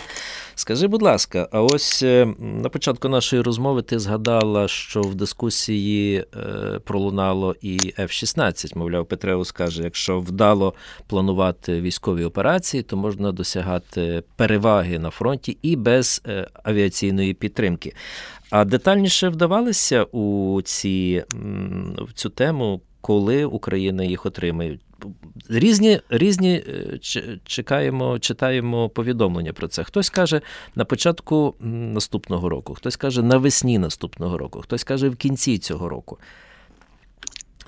Скажи, 0.55 0.87
будь 0.87 1.01
ласка, 1.01 1.47
а 1.51 1.61
ось 1.61 2.03
е, 2.03 2.27
на 2.39 2.69
початку 2.69 3.09
нашої 3.09 3.41
розмови 3.41 3.81
ти 3.81 3.99
згадала, 3.99 4.67
що 4.67 5.01
в 5.01 5.15
дискусії 5.15 6.17
е, 6.17 6.79
пролунало 6.85 7.55
і 7.61 7.77
F-16. 7.77 8.77
Мовляв, 8.77 9.05
Петреус 9.05 9.51
каже, 9.51 9.83
якщо 9.83 10.19
вдало 10.19 10.73
планувати 11.07 11.81
військові 11.81 12.23
операції, 12.23 12.83
то 12.83 12.97
можна 12.97 13.31
досягати 13.31 14.23
переваги 14.35 14.99
на 14.99 15.09
фронті 15.09 15.57
і 15.61 15.75
без 15.75 16.21
е, 16.27 16.47
авіаційної 16.63 17.33
підтримки. 17.33 17.93
А 18.49 18.65
детальніше 18.65 19.29
вдавалися 19.29 20.03
у 20.03 20.61
ці, 20.61 21.23
в 21.97 22.13
цю 22.13 22.29
тему, 22.29 22.81
коли 23.01 23.45
Україна 23.45 24.03
їх 24.03 24.25
отримає. 24.25 24.79
Різні, 25.49 25.99
різні 26.09 26.53
е, 26.53 26.99
чекаємо, 27.45 28.19
читаємо 28.19 28.89
повідомлення 28.89 29.53
про 29.53 29.67
це. 29.67 29.83
Хтось 29.83 30.09
каже 30.09 30.41
на 30.75 30.85
початку 30.85 31.55
наступного 31.59 32.49
року, 32.49 32.73
хтось 32.73 32.95
каже 32.95 33.23
навесні 33.23 33.77
наступного 33.79 34.37
року, 34.37 34.61
хтось 34.61 34.83
каже 34.83 35.09
в 35.09 35.15
кінці 35.15 35.57
цього 35.57 35.89
року. 35.89 36.17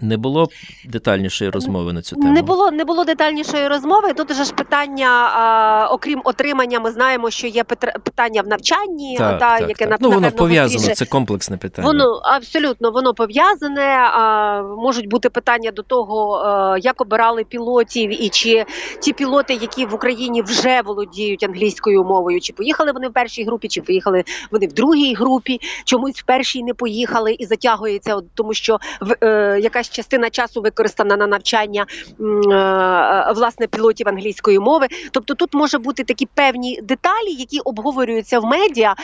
Не 0.01 0.17
було 0.17 0.47
детальнішої 0.85 1.49
розмови 1.49 1.93
на 1.93 2.01
цю 2.01 2.15
тему. 2.15 2.33
Не 2.33 2.41
було 2.41 2.71
не 2.71 2.85
було 2.85 3.05
детальнішої 3.05 3.67
розмови. 3.67 4.13
Тут 4.13 4.33
же 4.33 4.43
ж 4.43 4.53
питання, 4.53 5.07
а, 5.07 5.87
окрім 5.91 6.21
отримання, 6.23 6.79
ми 6.79 6.91
знаємо, 6.91 7.29
що 7.29 7.47
є 7.47 7.63
питання 8.03 8.41
в 8.41 8.47
навчанні, 8.47 9.17
так, 9.17 9.39
та 9.39 9.59
так, 9.59 9.69
яке 9.69 9.87
так. 9.87 9.97
Ну, 10.01 10.11
воно 10.11 10.31
пов'язано, 10.31 10.95
це 10.95 11.05
комплексне 11.05 11.57
питання. 11.57 11.87
Воно 11.87 12.21
абсолютно 12.23 12.91
воно 12.91 13.13
пов'язане. 13.13 14.09
А, 14.13 14.61
можуть 14.61 15.09
бути 15.09 15.29
питання 15.29 15.71
до 15.71 15.81
того, 15.81 16.43
е, 16.75 16.79
як 16.79 17.01
обирали 17.01 17.43
пілотів, 17.43 18.23
і 18.23 18.29
чи 18.29 18.65
ті 19.01 19.13
пілоти, 19.13 19.53
які 19.53 19.85
в 19.85 19.93
Україні 19.93 20.41
вже 20.41 20.81
володіють 20.81 21.43
англійською 21.43 22.03
мовою, 22.03 22.41
чи 22.41 22.53
поїхали 22.53 22.91
вони 22.91 23.07
в 23.07 23.13
першій 23.13 23.43
групі, 23.43 23.67
чи 23.67 23.81
поїхали 23.81 24.23
вони 24.51 24.67
в 24.67 24.73
другій 24.73 25.13
групі, 25.13 25.59
чомусь 25.85 26.15
в 26.15 26.23
першій 26.25 26.63
не 26.63 26.73
поїхали 26.73 27.33
і 27.39 27.45
затягується, 27.45 28.21
тому 28.33 28.53
що 28.53 28.77
в 29.01 29.15
е, 29.25 29.59
якась 29.83 29.95
частина 29.95 30.29
часу 30.29 30.61
використана 30.61 31.17
на 31.17 31.27
навчання 31.27 31.85
е, 32.09 33.33
власне 33.35 33.67
пілотів 33.67 34.07
англійської 34.07 34.59
мови. 34.59 34.87
Тобто 35.11 35.33
тут 35.33 35.53
може 35.53 35.77
бути 35.77 36.03
такі 36.03 36.25
певні 36.25 36.79
деталі, 36.83 37.31
які 37.37 37.59
обговорюються 37.59 38.39
в 38.39 38.45
медіа. 38.45 38.95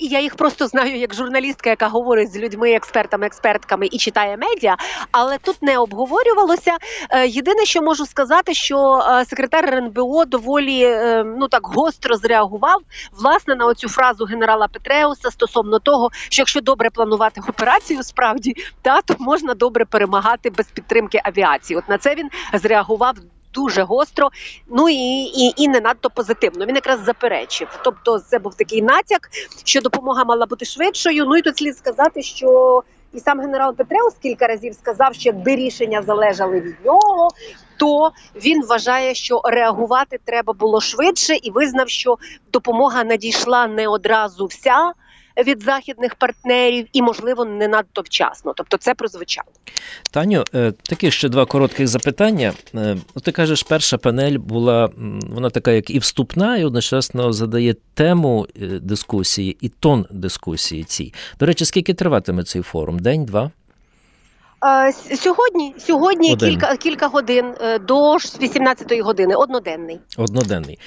І 0.00 0.06
я 0.06 0.20
їх 0.20 0.34
просто 0.34 0.66
знаю 0.66 0.98
як 0.98 1.14
журналістка, 1.14 1.70
яка 1.70 1.88
говорить 1.88 2.32
з 2.32 2.36
людьми, 2.36 2.72
експертами, 2.72 3.26
експертками 3.26 3.86
і 3.86 3.98
читає 3.98 4.36
медіа. 4.36 4.76
Але 5.12 5.38
тут 5.38 5.62
не 5.62 5.78
обговорювалося. 5.78 6.76
Е, 7.10 7.26
Єдине, 7.26 7.64
що 7.64 7.82
можу 7.82 8.06
сказати, 8.06 8.54
що 8.54 8.98
е, 8.98 9.24
секретар 9.24 9.64
РНБО 9.64 10.24
доволі 10.24 10.82
е, 10.82 11.24
ну 11.38 11.48
так 11.48 11.66
гостро 11.66 12.16
зреагував 12.16 12.80
власне 13.12 13.54
на 13.54 13.66
оцю 13.66 13.88
фразу 13.88 14.24
генерала 14.24 14.68
Петреуса 14.68 15.30
стосовно 15.30 15.78
того, 15.78 16.10
що 16.28 16.42
якщо 16.42 16.60
добре 16.60 16.90
планувати 16.90 17.40
операцію, 17.48 18.02
справді 18.02 18.54
та 18.82 19.00
то 19.00 19.14
можна 19.18 19.54
добре 19.54 19.84
перемагати 20.04 20.50
без 20.50 20.66
підтримки 20.66 21.20
авіації. 21.24 21.78
От 21.78 21.88
на 21.88 21.98
це 21.98 22.14
він 22.14 22.28
зреагував. 22.54 23.14
Дуже 23.54 23.82
гостро, 23.82 24.30
ну 24.68 24.88
і, 24.88 25.22
і, 25.22 25.54
і 25.56 25.68
не 25.68 25.80
надто 25.80 26.10
позитивно. 26.10 26.66
Він 26.66 26.74
якраз 26.74 27.04
заперечив. 27.04 27.68
Тобто, 27.84 28.18
це 28.18 28.38
був 28.38 28.54
такий 28.54 28.82
натяк, 28.82 29.28
що 29.64 29.80
допомога 29.80 30.24
мала 30.24 30.46
бути 30.46 30.64
швидшою. 30.64 31.24
Ну 31.24 31.36
і 31.36 31.42
тут 31.42 31.58
слід 31.58 31.78
сказати, 31.78 32.22
що 32.22 32.82
і 33.12 33.20
сам 33.20 33.40
генерал 33.40 33.74
Петреус 33.74 34.14
кілька 34.22 34.46
разів 34.46 34.74
сказав, 34.74 35.14
що 35.14 35.28
якби 35.28 35.56
рішення 35.56 36.02
залежали 36.02 36.60
від 36.60 36.76
нього, 36.84 37.28
то 37.76 38.12
він 38.36 38.66
вважає, 38.66 39.14
що 39.14 39.40
реагувати 39.44 40.18
треба 40.24 40.52
було 40.52 40.80
швидше, 40.80 41.34
і 41.34 41.50
визнав, 41.50 41.88
що 41.88 42.18
допомога 42.52 43.04
надійшла 43.04 43.66
не 43.66 43.88
одразу 43.88 44.46
вся 44.46 44.92
від 45.46 45.62
західних 45.62 46.14
партнерів, 46.14 46.86
і 46.92 47.02
можливо 47.02 47.44
не 47.44 47.68
надто 47.68 48.00
вчасно. 48.00 48.52
Тобто, 48.56 48.76
це 48.76 48.94
прозвучало. 48.94 49.48
Таню, 50.10 50.44
е, 50.54 50.72
такі 50.82 51.10
ще 51.10 51.28
два 51.28 51.46
коротких 51.46 51.88
запитання. 51.88 52.52
Е, 52.74 52.96
Ти 53.22 53.32
кажеш, 53.32 53.62
перша 53.62 53.98
панель 53.98 54.38
була 54.38 54.90
вона 55.30 55.50
така, 55.50 55.70
як 55.72 55.90
і 55.90 55.98
вступна, 55.98 56.56
і 56.58 56.64
одночасно 56.64 57.32
задає 57.32 57.74
тему 57.94 58.46
е, 58.62 58.66
дискусії 58.66 59.56
і 59.60 59.68
тон 59.68 60.06
дискусії 60.10 60.84
цій. 60.84 61.12
До 61.40 61.46
речі, 61.46 61.64
скільки 61.64 61.94
триватиме 61.94 62.44
цей 62.44 62.62
форум? 62.62 62.98
День, 62.98 63.24
два? 63.24 63.44
С- 63.44 63.50
Сьогодні, 65.16 65.74
сьогодні 65.78 66.32
Один. 66.32 66.50
кілька 66.50 66.76
кілька 66.76 67.06
годин 67.06 67.54
е, 67.60 67.78
до 67.78 68.14
18-ї 68.14 69.02
години, 69.02 69.34
одноденний. 69.34 69.98
Одноденний. 70.16 70.78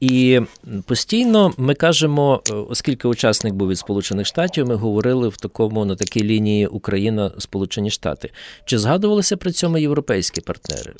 І 0.00 0.40
постійно 0.86 1.52
ми 1.56 1.74
кажемо, 1.74 2.42
е, 2.50 2.54
оскільки 2.54 3.08
учасник 3.08 3.54
був 3.54 3.68
від 3.68 3.78
Сполучених 3.78 4.26
Штатів, 4.26 4.68
ми 4.68 4.74
говорили 4.74 5.28
в 5.28 5.36
такому 5.36 5.84
на 5.84 5.96
такій 5.96 6.24
лінії 6.24 6.66
Україна 6.66 7.30
Сполучені 7.38 7.90
Штати. 7.90 8.30
Чи 8.64 8.78
згадувалися 8.78 9.36
при 9.36 9.52
цьому 9.52 9.78
європейські 9.78 10.40
партнери? 10.40 10.92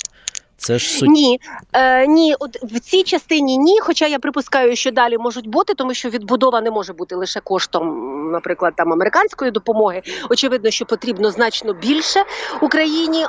Це 0.61 0.79
ж 0.79 0.89
суть. 0.89 1.09
Ні, 1.09 1.39
е, 1.73 2.07
ні, 2.07 2.35
от 2.39 2.57
в 2.63 2.79
цій 2.79 3.03
частині 3.03 3.57
ні. 3.57 3.79
Хоча 3.81 4.07
я 4.07 4.19
припускаю, 4.19 4.75
що 4.75 4.91
далі 4.91 5.17
можуть 5.17 5.47
бути, 5.47 5.73
тому 5.73 5.93
що 5.93 6.09
відбудова 6.09 6.61
не 6.61 6.71
може 6.71 6.93
бути 6.93 7.15
лише 7.15 7.39
коштом, 7.39 8.31
наприклад, 8.31 8.73
там 8.77 8.93
американської 8.93 9.51
допомоги. 9.51 10.01
Очевидно, 10.29 10.71
що 10.71 10.85
потрібно 10.85 11.31
значно 11.31 11.73
більше 11.73 12.23
Україні. 12.61 13.23
Е, 13.23 13.27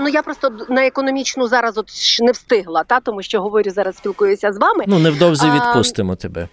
ну 0.00 0.08
я 0.08 0.22
просто 0.22 0.50
на 0.68 0.86
економічну 0.86 1.48
зараз 1.48 1.78
от 1.78 1.90
не 2.20 2.32
встигла, 2.32 2.84
та 2.84 3.00
тому 3.00 3.22
що 3.22 3.40
говорю 3.42 3.70
зараз, 3.70 3.96
спілкуюся 3.96 4.52
з 4.52 4.58
вами. 4.58 4.84
Ну, 4.86 4.98
невдовзі 4.98 5.46
А, 5.46 5.54
відпустимо 5.54 6.16
тебе. 6.16 6.48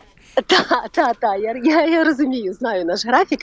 Та, 0.47 0.87
та, 0.91 1.13
та, 1.13 1.35
я, 1.35 1.61
я, 1.63 1.85
я 1.85 2.03
розумію, 2.03 2.53
знаю 2.53 2.85
наш 2.85 3.05
графік. 3.05 3.39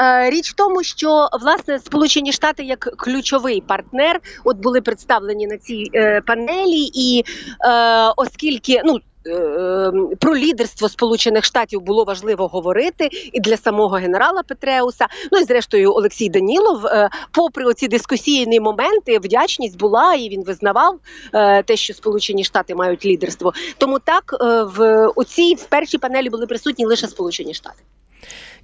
Е, 0.00 0.30
річ 0.30 0.50
в 0.50 0.54
тому, 0.54 0.82
що 0.82 1.28
власне 1.40 1.78
Сполучені 1.78 2.32
Штати 2.32 2.64
як 2.64 2.78
ключовий 2.78 3.60
партнер, 3.60 4.20
от 4.44 4.56
були 4.56 4.80
представлені 4.80 5.46
на 5.46 5.58
цій 5.58 5.90
е, 5.94 6.20
панелі, 6.20 6.90
і 6.94 7.24
е, 7.64 8.12
оскільки 8.16 8.82
ну. 8.84 9.00
Е, 9.26 9.92
Про 10.20 10.36
лідерство 10.36 10.88
Сполучених 10.88 11.44
Штатів 11.44 11.80
було 11.80 12.04
важливо 12.04 12.48
говорити 12.48 13.08
і 13.32 13.40
для 13.40 13.56
самого 13.56 13.96
генерала 13.96 14.42
Петреуса. 14.42 15.06
Ну 15.32 15.38
і 15.38 15.44
зрештою 15.44 15.92
Олексій 15.92 16.28
Данілов, 16.28 16.86
е, 16.86 17.08
попри 17.32 17.64
оці 17.64 17.88
дискусійні 17.88 18.60
моменти, 18.60 19.18
вдячність 19.18 19.78
була, 19.78 20.14
і 20.14 20.28
він 20.28 20.44
визнавав 20.44 20.98
е, 21.32 21.62
те, 21.62 21.76
що 21.76 21.94
Сполучені 21.94 22.44
Штати 22.44 22.74
мають 22.74 23.06
лідерство. 23.06 23.52
Тому 23.78 23.98
так 23.98 24.36
в 24.76 25.06
у 25.16 25.24
цій 25.24 25.54
в 25.54 25.64
першій 25.64 25.98
панелі 25.98 26.30
були 26.30 26.46
присутні 26.46 26.84
лише 26.84 27.06
Сполучені 27.06 27.54
Штати. 27.54 27.82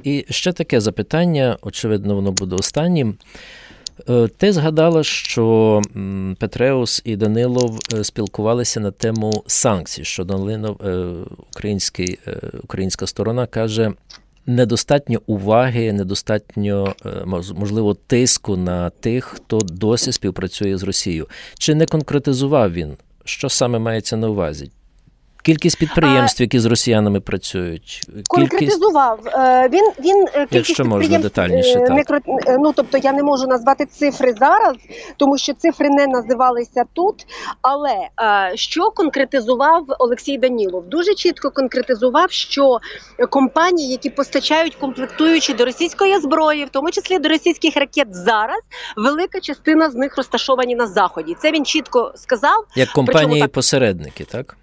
І 0.03 0.25
ще 0.31 0.53
таке 0.53 0.81
запитання, 0.81 1.59
очевидно, 1.63 2.15
воно 2.15 2.33
буде 2.33 2.57
останнім. 2.57 3.17
Е, 4.11 4.29
Ти 4.29 4.53
згадала, 4.53 5.05
що 5.05 5.83
Петреус 6.39 7.03
і 7.05 7.17
Данилов 7.17 7.79
е, 7.95 8.05
спілкувалися 8.05 8.81
на 8.81 8.91
тему 8.91 9.45
санкцій, 9.47 10.05
що 10.05 10.25
Данилов, 10.25 10.83
е, 10.87 11.15
український, 11.51 12.19
українська 12.63 13.07
сторона 13.07 13.47
каже, 13.47 13.93
недостатньо 14.47 15.21
уваги, 15.27 15.93
недостатньо, 15.93 16.95
можливо, 17.55 17.95
тиску 17.95 18.57
на 18.57 18.91
тих, 18.91 19.25
хто 19.25 19.59
досі 19.59 20.13
співпрацює 20.13 20.77
з 20.77 20.83
Росією. 20.83 21.29
Чи 21.59 21.75
не 21.75 21.87
конкретизував 21.87 22.73
він, 22.73 22.97
що 23.25 23.49
саме 23.49 23.79
мається 23.79 24.17
на 24.17 24.29
увазі? 24.29 24.71
Кількість 25.43 25.79
підприємств, 25.79 26.43
які 26.43 26.59
з 26.59 26.65
росіянами 26.65 27.21
працюють, 27.21 28.01
Конкретизував 28.29 29.21
Е, 29.27 29.69
він. 29.69 29.91
Він 30.05 30.27
е, 30.27 30.31
кількість 30.33 30.69
Якщо 30.69 30.85
можна 30.85 31.19
детальніше, 31.19 31.79
е, 31.79 31.87
так. 31.87 32.11
не 32.11 32.21
е, 32.47 32.59
ну 32.59 32.73
тобто 32.77 32.99
я 32.99 33.13
не 33.13 33.23
можу 33.23 33.47
назвати 33.47 33.87
цифри 33.87 34.35
зараз, 34.39 34.77
тому 35.17 35.39
що 35.39 35.55
цифри 35.55 35.91
не 35.91 36.07
називалися 36.07 36.85
тут. 36.93 37.27
Але 37.63 37.95
що 38.55 38.91
конкретизував 38.91 39.87
Олексій 39.99 40.39
Данілов? 40.39 40.89
Дуже 40.89 41.15
чітко 41.15 41.51
конкретизував, 41.51 42.31
що 42.31 42.79
компанії, 43.31 43.91
які 43.91 44.11
постачають 44.11 44.75
комплектуючі 44.75 45.55
до 45.55 45.65
російської 45.65 46.19
зброї, 46.21 46.65
в 46.65 46.69
тому 46.69 46.91
числі 46.91 47.19
до 47.19 47.29
російських 47.29 47.77
ракет, 47.77 48.09
зараз 48.11 48.61
велика 48.97 49.41
частина 49.41 49.91
з 49.91 49.95
них 49.95 50.17
розташовані 50.17 50.75
на 50.75 50.87
заході. 50.87 51.37
Це 51.43 51.53
він 51.53 51.65
чітко 51.65 52.13
сказав. 52.17 52.65
як 52.77 52.89
компанії-посередники, 52.89 54.25
так? 54.25 54.57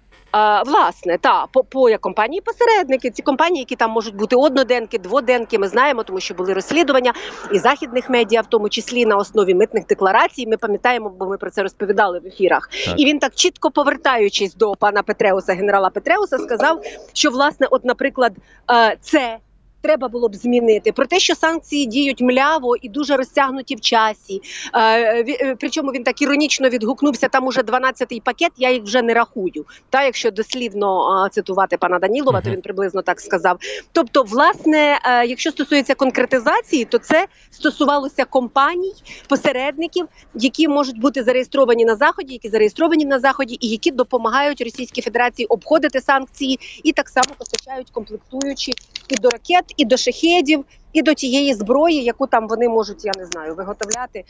Власне, 0.66 1.18
та 1.18 1.46
по, 1.52 1.64
по 1.64 1.90
як 1.90 2.00
компанії 2.00 2.40
посередники, 2.40 3.10
ці 3.10 3.22
компанії, 3.22 3.60
які 3.60 3.76
там 3.76 3.90
можуть 3.90 4.14
бути 4.14 4.36
одноденки, 4.36 4.98
дводенки, 4.98 5.58
ми 5.58 5.68
знаємо, 5.68 6.02
тому 6.02 6.20
що 6.20 6.34
були 6.34 6.54
розслідування 6.54 7.12
і 7.52 7.58
західних 7.58 8.10
медіа, 8.10 8.40
в 8.40 8.46
тому 8.46 8.68
числі 8.68 9.06
на 9.06 9.16
основі 9.16 9.54
митних 9.54 9.86
декларацій. 9.86 10.46
Ми 10.46 10.56
пам'ятаємо, 10.56 11.12
бо 11.18 11.26
ми 11.26 11.38
про 11.38 11.50
це 11.50 11.62
розповідали 11.62 12.18
в 12.18 12.26
ефірах. 12.26 12.70
Так. 12.86 13.00
І 13.00 13.04
він 13.04 13.18
так 13.18 13.34
чітко 13.34 13.70
повертаючись 13.70 14.54
до 14.54 14.74
пана 14.74 15.02
Петреуса, 15.02 15.54
генерала 15.54 15.90
Петреуса, 15.90 16.38
сказав, 16.38 16.82
що 17.12 17.30
власне, 17.30 17.66
от, 17.70 17.84
наприклад, 17.84 18.32
е, 18.70 18.96
це. 19.00 19.38
Треба 19.82 20.08
було 20.08 20.28
б 20.28 20.34
змінити 20.34 20.92
про 20.92 21.06
те, 21.06 21.18
що 21.18 21.34
санкції 21.34 21.86
діють 21.86 22.20
мляво 22.20 22.76
і 22.76 22.88
дуже 22.88 23.16
розтягнуті 23.16 23.76
в 23.76 23.80
часі. 23.80 24.42
Е, 24.74 24.80
е, 25.22 25.56
причому 25.60 25.90
він 25.90 26.04
так 26.04 26.22
іронічно 26.22 26.68
відгукнувся. 26.68 27.28
Там 27.28 27.46
уже 27.46 27.60
12-й 27.60 28.20
пакет. 28.20 28.52
Я 28.56 28.70
їх 28.70 28.82
вже 28.82 29.02
не 29.02 29.14
рахую. 29.14 29.64
Та 29.90 30.04
якщо 30.04 30.30
дослівно 30.30 31.28
цитувати 31.32 31.76
пана 31.76 31.98
Данілова, 31.98 32.40
то 32.40 32.50
він 32.50 32.60
приблизно 32.60 33.02
так 33.02 33.20
сказав. 33.20 33.58
Тобто, 33.92 34.22
власне, 34.22 35.00
е, 35.04 35.26
якщо 35.26 35.50
стосується 35.50 35.94
конкретизації, 35.94 36.84
то 36.84 36.98
це 36.98 37.26
стосувалося 37.50 38.24
компаній, 38.24 38.94
посередників, 39.28 40.06
які 40.34 40.68
можуть 40.68 41.00
бути 41.00 41.22
зареєстровані 41.22 41.84
на 41.84 41.96
заході, 41.96 42.32
які 42.32 42.48
зареєстровані 42.48 43.04
на 43.04 43.18
заході, 43.18 43.56
і 43.60 43.68
які 43.68 43.90
допомагають 43.90 44.60
Російській 44.60 45.02
Федерації 45.02 45.46
обходити 45.46 46.00
санкції, 46.00 46.58
і 46.84 46.92
так 46.92 47.08
само 47.08 47.26
постачають 47.38 47.90
комплектуючі 47.90 48.72
і 49.08 49.14
до 49.14 49.28
ракет, 49.28 49.69
і 49.76 49.84
до 49.84 49.96
шахедів, 49.96 50.64
і 50.92 51.02
до 51.02 51.14
тієї 51.14 51.54
зброї, 51.54 52.04
яку 52.04 52.26
там 52.26 52.48
вони 52.48 52.68
можуть, 52.68 53.04
я 53.04 53.12
не 53.18 53.26
знаю, 53.26 53.54
виготовляти. 53.54 54.24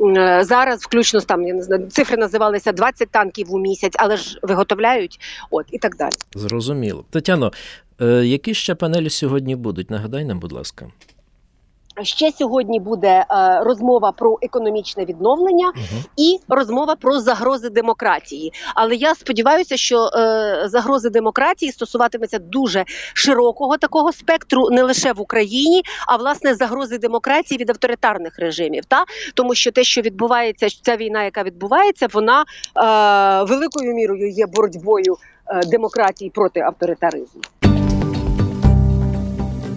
Е, 0.00 0.44
Зараз, 0.44 0.82
включно 0.82 1.20
там, 1.20 1.42
я 1.42 1.54
не 1.54 1.62
знаю, 1.62 1.86
цифри 1.90 2.16
називалися 2.16 2.72
20 2.72 3.10
танків 3.10 3.54
у 3.54 3.58
місяць, 3.58 3.94
але 3.98 4.16
ж 4.16 4.38
виготовляють, 4.42 5.20
от 5.50 5.66
і 5.72 5.78
так 5.78 5.96
далі. 5.96 6.12
Зрозуміло. 6.34 7.04
Тетяно, 7.10 7.52
е, 8.00 8.06
які 8.06 8.54
ще 8.54 8.74
панелі 8.74 9.10
сьогодні 9.10 9.56
будуть? 9.56 9.90
Нагадай 9.90 10.24
нам, 10.24 10.40
будь 10.40 10.52
ласка. 10.52 10.86
Ще 12.02 12.32
сьогодні 12.32 12.80
буде 12.80 13.08
е, 13.08 13.24
розмова 13.64 14.12
про 14.12 14.38
економічне 14.42 15.04
відновлення 15.04 15.72
Угу. 15.76 16.02
і 16.16 16.38
розмова 16.48 16.96
про 16.96 17.20
загрози 17.20 17.70
демократії. 17.70 18.52
Але 18.74 18.94
я 18.94 19.14
сподіваюся, 19.14 19.76
що 19.76 20.06
е, 20.06 20.62
загрози 20.68 21.10
демократії 21.10 21.72
стосуватиметься 21.72 22.38
дуже 22.38 22.84
широкого 23.14 23.76
такого 23.76 24.12
спектру, 24.12 24.70
не 24.70 24.82
лише 24.82 25.12
в 25.12 25.20
Україні, 25.20 25.82
а 26.06 26.16
власне 26.16 26.54
загрози 26.54 26.98
демократії 26.98 27.58
від 27.58 27.70
авторитарних 27.70 28.38
режимів. 28.38 28.84
Та 28.84 29.04
тому, 29.34 29.54
що 29.54 29.72
те, 29.72 29.84
що 29.84 30.00
відбувається, 30.00 30.68
ця 30.82 30.96
війна, 30.96 31.24
яка 31.24 31.42
відбувається, 31.42 32.06
вона 32.12 32.40
е, 32.40 33.44
великою 33.44 33.94
мірою 33.94 34.30
є 34.30 34.46
боротьбою 34.46 35.16
е, 35.46 35.60
демократії 35.66 36.30
проти 36.30 36.60
авторитаризму. 36.60 37.40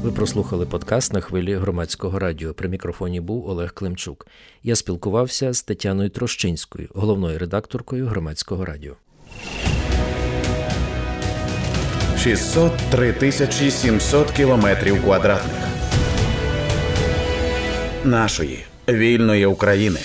Ви 0.02 0.12
прослухали 0.12 0.66
подкаст 0.66 1.14
на 1.14 1.22
хвилі 1.22 1.56
громадського 1.56 2.20
радіо. 2.20 2.54
При 2.54 2.70
мікрофоні 2.70 3.22
був 3.22 3.50
Олег 3.50 3.74
Климчук. 3.74 4.28
Я 4.64 4.76
спілкувався 4.76 5.54
з 5.54 5.64
Тетяною 5.64 6.10
Трощинською, 6.10 6.88
головною 6.96 7.40
редакторкою 7.40 8.08
громадського 8.08 8.66
радіо. 8.66 8.94
603 12.18 13.14
тисячі 13.14 13.72
700 13.72 14.32
кілометрів 14.32 15.04
квадратних 15.04 15.68
нашої 18.04 18.60
вільної 18.90 19.46
України. 19.46 20.00